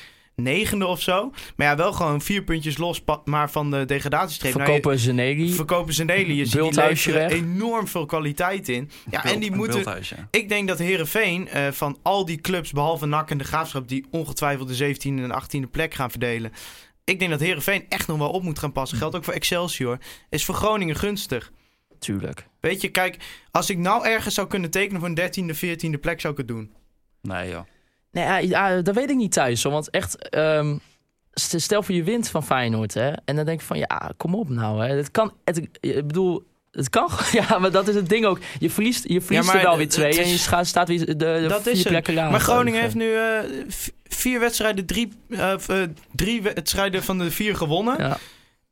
[0.42, 1.32] negende of zo.
[1.56, 4.54] Maar ja, wel gewoon vier puntjes los, maar van de degradatiestreep.
[4.54, 5.52] Nou, Verkopen Zenegi.
[5.52, 6.32] verkopen ze Nelly.
[6.32, 8.90] Je ziet die enorm veel kwaliteit in.
[9.10, 9.84] Ja, en die moeten...
[9.84, 10.28] Ja.
[10.30, 14.78] Ik denk dat Herenveen van al die clubs, behalve NAC en de Graafschap, die ongetwijfeld
[14.78, 16.52] de 17e en 18e plek gaan verdelen.
[17.04, 18.98] Ik denk dat Herenveen echt nog wel op moet gaan passen.
[18.98, 19.98] Geldt ook voor Excelsior.
[20.28, 21.52] Is voor Groningen gunstig.
[21.98, 22.46] Tuurlijk.
[22.60, 23.16] Weet je, kijk,
[23.50, 26.48] als ik nou ergens zou kunnen tekenen voor een 13e, 14e plek, zou ik het
[26.48, 26.72] doen.
[27.22, 27.60] Nee, joh.
[28.12, 29.62] Nee, ja, dat weet ik niet thuis.
[29.62, 29.72] hoor.
[29.72, 30.76] Want echt, ehm,
[31.32, 32.94] st- stel voor je wint van Feyenoord.
[32.94, 34.84] Hè, en dan denk je van, ja, kom op nou.
[34.86, 34.94] Hè.
[34.96, 37.08] Het kan, het, ik bedoel, het kan.
[37.48, 38.38] Ja, maar dat is het ding ook.
[38.58, 40.20] Je verliest, je verliest maar er wel weer twee.
[40.22, 42.30] En je staat weer de, de Dat vier is plekken lager.
[42.30, 43.38] Maar Groningen heeft nu eh,
[44.04, 47.94] vier wedstrijden, drie, eh, eh, drie wedstrijden van de vier gewonnen.
[47.98, 48.18] Ja.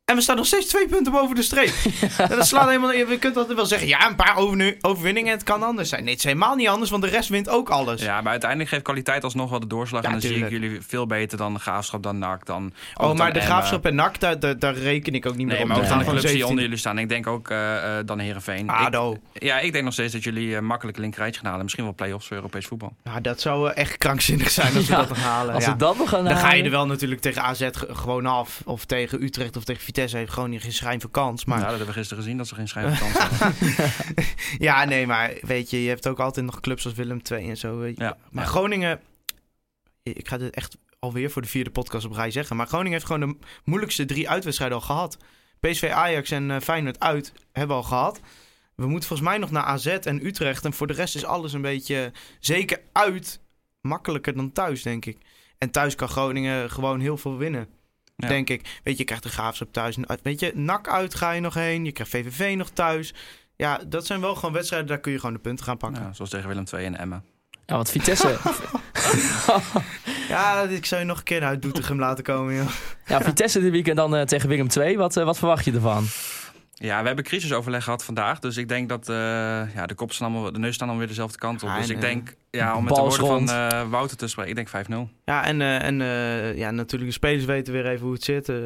[0.08, 1.72] En we staan nog steeds twee punten boven de streep.
[2.18, 2.92] En dat slaat helemaal...
[2.92, 4.36] Je kunt altijd wel zeggen, ja, een paar
[4.80, 6.00] overwinningen, het kan anders zijn.
[6.04, 8.02] Nee, het is helemaal niet anders, want de rest wint ook alles.
[8.02, 10.00] Ja, maar uiteindelijk geeft kwaliteit alsnog wel de doorslag.
[10.02, 12.72] Ja, en dan zie ik jullie veel beter dan de Graafschap, dan NAC, dan...
[12.94, 13.40] oh, dan maar de.
[13.40, 15.68] Graafschap en NAC, daar, daar, daar reken ik ook niet meer Nee, op.
[15.68, 16.62] maar ook de gaan clubs die onder 17e.
[16.62, 16.98] jullie staan.
[16.98, 18.70] Ik denk ook eh, eh, dan Heerenveen.
[18.70, 19.18] ADO.
[19.32, 21.62] Ik, ja, ik denk nog steeds dat jullie eh, makkelijk linkerrijtje gaan halen.
[21.64, 22.92] Misschien wel play-offs voor Europees voetbal.
[23.04, 25.54] Ja, dat zou echt krankzinnig zijn als we Ja, dat nog halen.
[25.54, 25.70] Als ja.
[25.72, 28.26] we dat nog gaan Dan ga je halen- er wel natuurlijk tegen AZ ge- gewoon
[28.26, 28.60] af.
[28.64, 31.44] Of tegen Utrecht of tegen Vitesse heeft Groningen geen schijn van kans.
[31.44, 33.54] Maar Ja, dat hebben we gisteren gezien, dat ze geen schijn van kans hadden.
[34.58, 37.56] Ja, nee, maar weet je, je hebt ook altijd nog clubs als Willem II en
[37.56, 37.78] zo.
[37.78, 38.02] Weet je.
[38.02, 38.50] Ja, maar ja.
[38.50, 39.00] Groningen,
[40.02, 42.56] ik ga dit echt alweer voor de vierde podcast op rij zeggen.
[42.56, 45.18] Maar Groningen heeft gewoon de moeilijkste drie uitwedstrijden al gehad.
[45.60, 48.20] PSV, Ajax en eh, Feyenoord uit hebben we al gehad.
[48.74, 50.64] We moeten volgens mij nog naar AZ en Utrecht.
[50.64, 53.40] En voor de rest is alles een beetje, zeker uit,
[53.80, 55.18] makkelijker dan thuis, denk ik.
[55.58, 57.68] En thuis kan Groningen gewoon heel veel winnen.
[58.22, 58.28] Ja.
[58.28, 58.80] Denk ik.
[58.82, 59.96] Weet je, je krijgt de Graafschap thuis.
[60.22, 61.84] Weet je, NAC uit ga je nog heen.
[61.84, 63.14] Je krijgt VVV nog thuis.
[63.56, 66.02] Ja, dat zijn wel gewoon wedstrijden, daar kun je gewoon de punten gaan pakken.
[66.02, 67.24] Ja, zoals tegen Willem II en Emmen.
[67.66, 68.38] Ja, want Vitesse,
[70.28, 72.68] Ja, ik zou je nog een keer uit Doetinchem laten komen, joh.
[73.06, 74.96] ja, Vitesse dit weekend dan eh, tegen Willem II.
[74.96, 76.06] Wat, eh, wat verwacht je ervan?
[76.80, 78.38] Ja, we hebben crisisoverleg gehad vandaag.
[78.38, 79.14] Dus ik denk dat eh,
[79.74, 81.68] ja, de kop staan allemaal, de neus staan allemaal weer dezelfde kant op.
[81.68, 84.56] Ja, dus ik eh, denk, ja, om met de woorden van eh, Wouter te spreken,
[84.56, 84.92] ik denk 5-0.
[85.24, 88.48] Ja, en, eh, en eh, ja, natuurlijk, de spelers weten weer even hoe het zit.
[88.48, 88.56] Eh,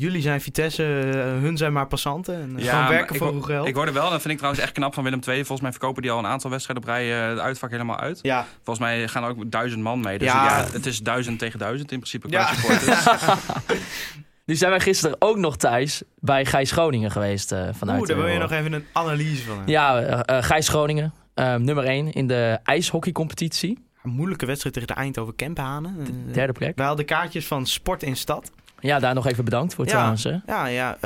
[0.00, 2.34] jullie zijn Vitesse, eh, hun zijn maar passanten.
[2.34, 3.66] En, eh, gewoon maar werken ik voor ho- hoe geld.
[3.66, 5.36] Ik hoorde wel, en dat vind ik trouwens echt knap van Willem II.
[5.36, 8.18] Volgens mij verkopen die al een aantal wedstrijden op rij eh, de uitvak helemaal uit.
[8.22, 10.18] Ja, Volgens mij gaan er ook duizend man mee.
[10.18, 10.44] Dus Ja.
[10.44, 12.28] ja, het is duizend tegen duizend in principe.
[12.28, 12.38] qua
[12.86, 13.36] Ja.
[14.50, 17.52] Nu zijn wij gisteren ook nog thuis bij Gijs Groningen geweest.
[17.52, 19.56] eh vanuit Oeh, daar wil je eh, nog even een analyse van.
[19.56, 19.72] hebben.
[19.74, 21.12] Ja, eh, Gijs Groningen.
[21.34, 23.78] nummer 1 in de ijshockeycompetitie.
[24.02, 25.96] Een moeilijke wedstrijd tegen de Eindhoven Kemphanen.
[26.00, 26.76] Eh, Derde plek.
[26.76, 28.50] Wij hadden kaartjes van Sport in Stad.
[28.80, 29.90] Ja, daar nog even bedankt voor Ja.
[29.90, 30.24] trouwens.
[30.24, 30.36] Hè.
[30.46, 30.98] Ja, ja.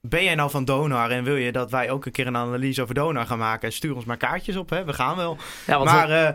[0.00, 2.82] ben jij nou van Donar en wil je dat wij ook een keer een analyse
[2.82, 3.72] over Donar gaan maken?
[3.72, 4.84] Stuur ons maar kaartjes op, hè.
[4.84, 5.36] We gaan wel.
[5.66, 6.34] Ja, want maar eh,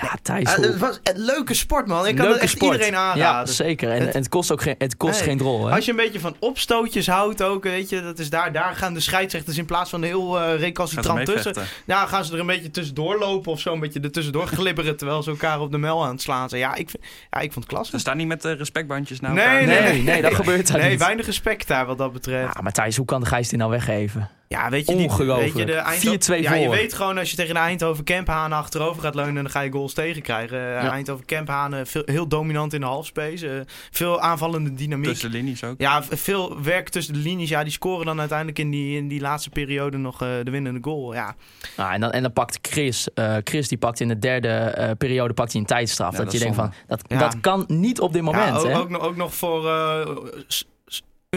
[0.00, 2.06] ja, Thijs, eh, het was een leuke sport, man.
[2.06, 2.72] Ik kan leuke het echt sport.
[2.72, 3.54] iedereen Ja, aanraden.
[3.54, 3.90] zeker.
[3.90, 5.22] En Het- en het kost ook geen, het kost Nee.
[5.28, 5.66] geen drol.
[5.66, 5.74] Hè?
[5.74, 8.94] Als je een beetje van opstootjes houdt ook, weet je, dat is daar, daar gaan
[8.94, 11.54] de scheidsrechters in plaats van heel eh er recalcitrant tussen.
[11.86, 14.96] Ja, gaan ze er een beetje tussendoor lopen of zo, een beetje er tussendoor glibberen
[14.96, 16.60] terwijl ze elkaar op de mel aan het slaan zijn.
[16.60, 17.92] Ja, ik, vind- ja, ik vond het klasse.
[17.92, 19.82] Ze staan niet met eh, respectbandjes naar Nee, elkaar.
[19.82, 20.98] nee, nee, dat gebeurt daar Nee, niet.
[20.98, 22.54] weinig respect daar wat dat betreft.
[22.54, 24.30] Ja, maar Thijs, hoe kan de Gijs die nou weggeven?
[24.48, 25.52] Ja, weet je, die, Ongelooflijk.
[25.54, 28.58] weet je, de Eindhoven, 4-2 ja, je weet gewoon als je tegen de Eindhoven Kemphanen
[28.58, 30.58] achterover gaat leunen, dan ga je goals tegenkrijgen.
[30.58, 30.90] Eh, Ja.
[30.90, 33.48] Eindhoven Kemphanen veel, heel dominant in de halfspace.
[33.48, 35.08] eh, veel aanvallende dynamiek.
[35.08, 35.74] Tussen de linies ook.
[35.80, 37.48] Ja, veel werk tussen de linies.
[37.48, 40.80] Ja, die scoren dan uiteindelijk in die, in die laatste periode nog eh, de winnende
[40.82, 41.14] goal.
[41.14, 41.34] Ja,
[41.76, 44.90] Nou, en, dan, en dan pakt Chris, eh, Chris die pakt in de derde eh,
[44.98, 46.10] periode pakt hij een tijdstraf.
[46.10, 47.18] Ja, dat, dat je denkt van, dat, Ja.
[47.18, 48.44] dat kan niet op dit moment.
[48.46, 48.78] ja ook, hè?
[48.78, 49.68] ook, nog- ook nog voor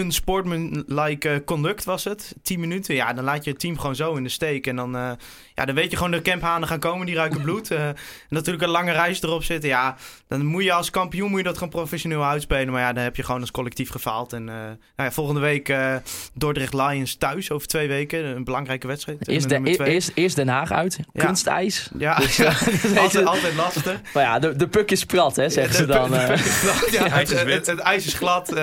[0.07, 2.35] sportman-like eh, conduct was het.
[2.43, 2.95] 10 minuten.
[2.95, 4.67] Ja, dan laat je het team gewoon zo in de steek.
[4.67, 5.11] En dan, eh,
[5.55, 7.05] ja, dan weet je gewoon de camphanen gaan komen.
[7.05, 7.71] Die ruiken bloed.
[7.79, 7.95] Eh, en
[8.29, 9.69] natuurlijk een lange reis erop zitten.
[9.69, 9.95] Ja,
[10.27, 12.73] dan moet je als kampioen moet je dat gewoon professioneel uitspelen.
[12.73, 14.33] Maar ja, dan heb je gewoon als collectief gefaald.
[14.33, 15.95] En eh, nou ja, volgende week eh,
[16.33, 18.25] Dordrecht Lions thuis over twee weken.
[18.25, 19.27] Een belangrijke wedstrijd.
[19.27, 21.25] Eerst, de, eerst, eerst Den Haag uit, Ja.
[21.25, 21.89] kunstijs.
[21.97, 22.39] Ja, Dus,
[22.97, 24.01] altijd, altijd lastig.
[24.13, 26.09] maar ja, de, de puk is prat, hè, zeggen ze De- dan.
[26.11, 26.27] de- eh.
[26.27, 27.55] de- ja, Het ijs is het, wit.
[27.55, 28.53] het, het ijs is glad.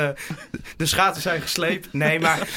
[0.76, 1.92] de schaatsen zijn gesleept.
[1.92, 2.48] Nee maar,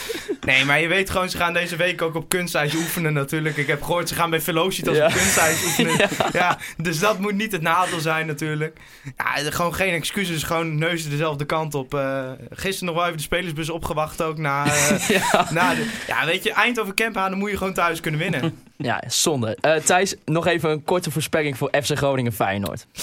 [0.45, 3.57] nee, maar je weet gewoon, ze gaan deze week ook op kunstijs oefenen natuurlijk.
[3.57, 5.05] Ik heb gehoord, ze gaan bij Velocitas Ja.
[5.05, 5.97] op kunstijs oefenen.
[6.31, 6.57] Ja.
[6.77, 8.77] dus dat moet niet het nadeel zijn natuurlijk.
[9.17, 11.93] Ja, gewoon geen excuses, gewoon neuzen dezelfde kant op.
[11.93, 14.37] Eh, gisteren nog wel even de spelersbus opgewacht ook.
[14.37, 15.47] Na, eh, ja.
[15.51, 18.59] na de, ja, weet je, Eindhoven Kemphanen moet je gewoon thuis kunnen winnen.
[18.77, 19.57] ja, zonde.
[19.61, 22.85] Eh, Thijs, nog even een korte voorspelling voor FC Groningen Feyenoord.
[22.85, 22.93] 6-2.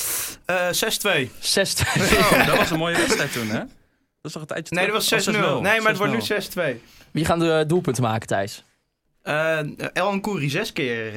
[0.47, 2.19] Eh 6-2.
[2.19, 3.61] Oh, dat was een mooie wedstrijd toen, hè?
[4.27, 5.45] Dat is toch een tijdje Nee, dat was 6-0.
[5.45, 6.77] Oh, Nee, maar het wordt nu 6-0.
[6.79, 6.81] 6-2.
[7.11, 8.65] Wie gaan de doelpunten maken, Thijs?
[9.23, 9.59] Eh
[9.93, 11.13] El Ancoury zes keer.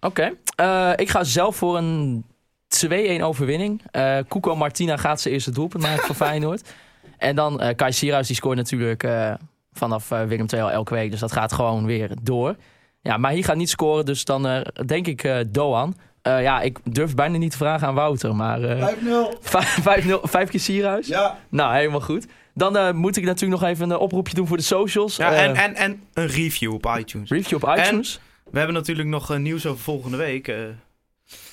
[0.00, 0.32] Oké.
[0.56, 2.24] Eh, ik ga zelf voor een
[2.68, 3.82] 2-1 overwinning.
[3.90, 6.70] Eh Cuco Martina gaat zijn eerste doelpunt maken voor Feyenoord.
[7.18, 9.34] En dan eh Kai Sierhuis, die scoort natuurlijk eh,
[9.72, 11.10] vanaf eh, Willem II al elke week.
[11.10, 12.56] Dus dat gaat gewoon weer door.
[13.00, 15.96] Ja, maar hier gaat niet scoren, dus dan eh, denk ik eh, Doan.
[16.22, 18.62] Eh, ja, ik durf bijna niet te vragen aan Wouter, maar...
[18.62, 19.38] eh, 5-0.
[19.40, 21.06] vijf- vijf nul- Vijf keer Sierhuis?
[21.06, 21.38] Ja.
[21.48, 22.26] Nou, helemaal goed.
[22.54, 25.16] Dan eh, moet ik natuurlijk nog even een oproepje doen voor de socials.
[25.16, 27.30] Ja, Eh, en, en, en een review op iTunes.
[27.30, 28.20] Review op iTunes.
[28.50, 30.48] We hebben natuurlijk nog eh, nieuws over volgende week.
[30.48, 30.56] eh.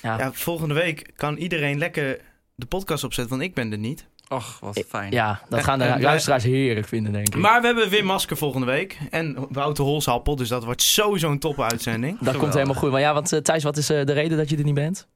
[0.02, 0.18] Ja.
[0.18, 2.20] ja, volgende week kan iedereen lekker
[2.54, 4.06] de podcast opzetten, want ik ben er niet.
[4.28, 5.12] Och, wat fijn.
[5.12, 7.34] Ja, dat En- gaan de en luisteraars heerlijk vinden, denk ik.
[7.36, 8.98] Maar we hebben Wim Masker volgende week.
[9.10, 12.18] En Wouter Holsappel, dus dat wordt sowieso een toppe uitzending.
[12.20, 12.90] Dat komt helemaal goed.
[12.90, 15.06] Maar ja, want Thijs, wat is eh, de reden dat je er niet bent?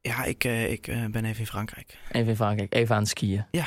[0.00, 1.98] Ja, ik, eh, ik ben even in Frankrijk.
[2.12, 3.44] Even in Frankrijk, even aan het skiën.
[3.50, 3.66] Ja.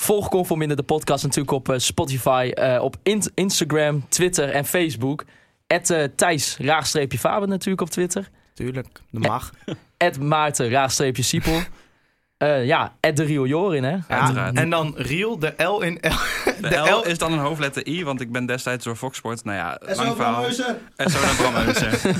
[0.00, 5.24] Volg Conforminder de podcast natuurlijk op eh, Spotify, eh, op in- Instagram, Twitter en Facebook.
[5.66, 8.28] At eh, Thijs, raagstreepje Faber natuurlijk op Twitter.
[8.54, 9.50] Tuurlijk, dat mag.
[9.98, 11.60] At Maarten, raagstreepje Siepel.
[12.40, 13.96] Eh, ja, at de Rio Jorin, hè.
[14.08, 16.08] Ja, en dan Riel, de L in L.
[16.44, 19.16] De, De L L- is dan een hoofdletter I, want ik ben destijds door Fox
[19.16, 19.44] Sport.
[19.44, 20.32] Nou ja, En zo lang verhaal.
[20.32, 20.78] Bramhuizen.
[20.96, 22.14] En zo naar Bramhuizen.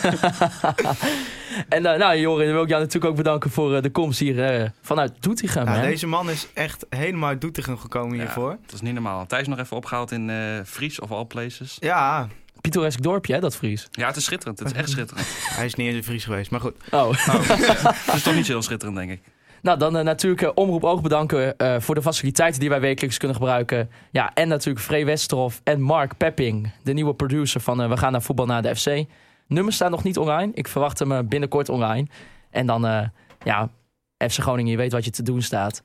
[1.69, 4.19] En eh, nou, Jorin, dan wil ik jou natuurlijk ook bedanken voor eh, de komst
[4.19, 5.65] hier eh, vanuit Doetinchem.
[5.67, 5.83] Ja, hè?
[5.89, 8.57] deze man is echt helemaal uit Doetinchem gekomen Ja, hiervoor.
[8.67, 9.27] Dat is niet normaal.
[9.27, 11.77] Thijs nog even opgehaald in eh Fries of all places.
[11.81, 12.29] Ja,
[12.61, 13.89] Pittoresk dorpje, hè, dat Fries.
[13.91, 14.59] Ja, het is schitterend.
[14.59, 15.27] Het is echt schitterend.
[15.51, 16.75] hij is niet eens in Fries geweest, maar goed.
[16.91, 17.11] Oh.
[18.07, 19.21] Het is toch niet zo heel schitterend, denk ik.
[19.63, 23.19] Nou, dan eh, natuurlijk eh, Omroep Oog bedanken eh, voor de faciliteiten die wij wekelijks
[23.19, 23.91] kunnen gebruiken.
[24.11, 28.23] Ja, en natuurlijk Free Westerhof en Mark Pepping, de nieuwe producer van We gaan naar
[28.23, 29.05] voetbal naar de FC.
[29.47, 30.53] Nummers staan nog niet online.
[30.55, 32.07] Ik verwacht hem binnenkort online.
[32.51, 33.11] En dan,
[33.43, 33.71] ja,
[34.17, 35.83] FC Groningen, je weet wat je te doen staat.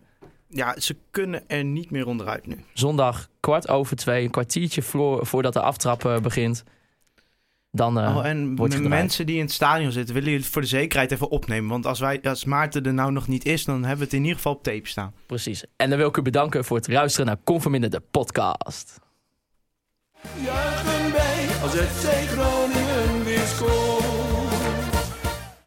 [0.47, 2.63] Ja, ze kunnen er niet meer onderuit nu.
[2.73, 6.63] Zondag kwart over twee, een kwartiertje voor, voordat de aftrap begint.
[7.76, 8.99] Dan eh, oh, en wordt gedraaid.
[8.99, 11.69] mensen die in het stadion zitten, willen jullie het voor de zekerheid even opnemen.
[11.69, 14.21] Want als, wij, als Maarten er nou nog niet is, dan hebben we het in
[14.21, 15.13] ieder geval op tape staan.
[15.26, 15.63] precies.
[15.76, 18.99] En dan wil ik u bedanken voor het luisteren naar Conforminder de podcast.
[20.43, 23.95] Juichen wij als FC Groningen weer scoort.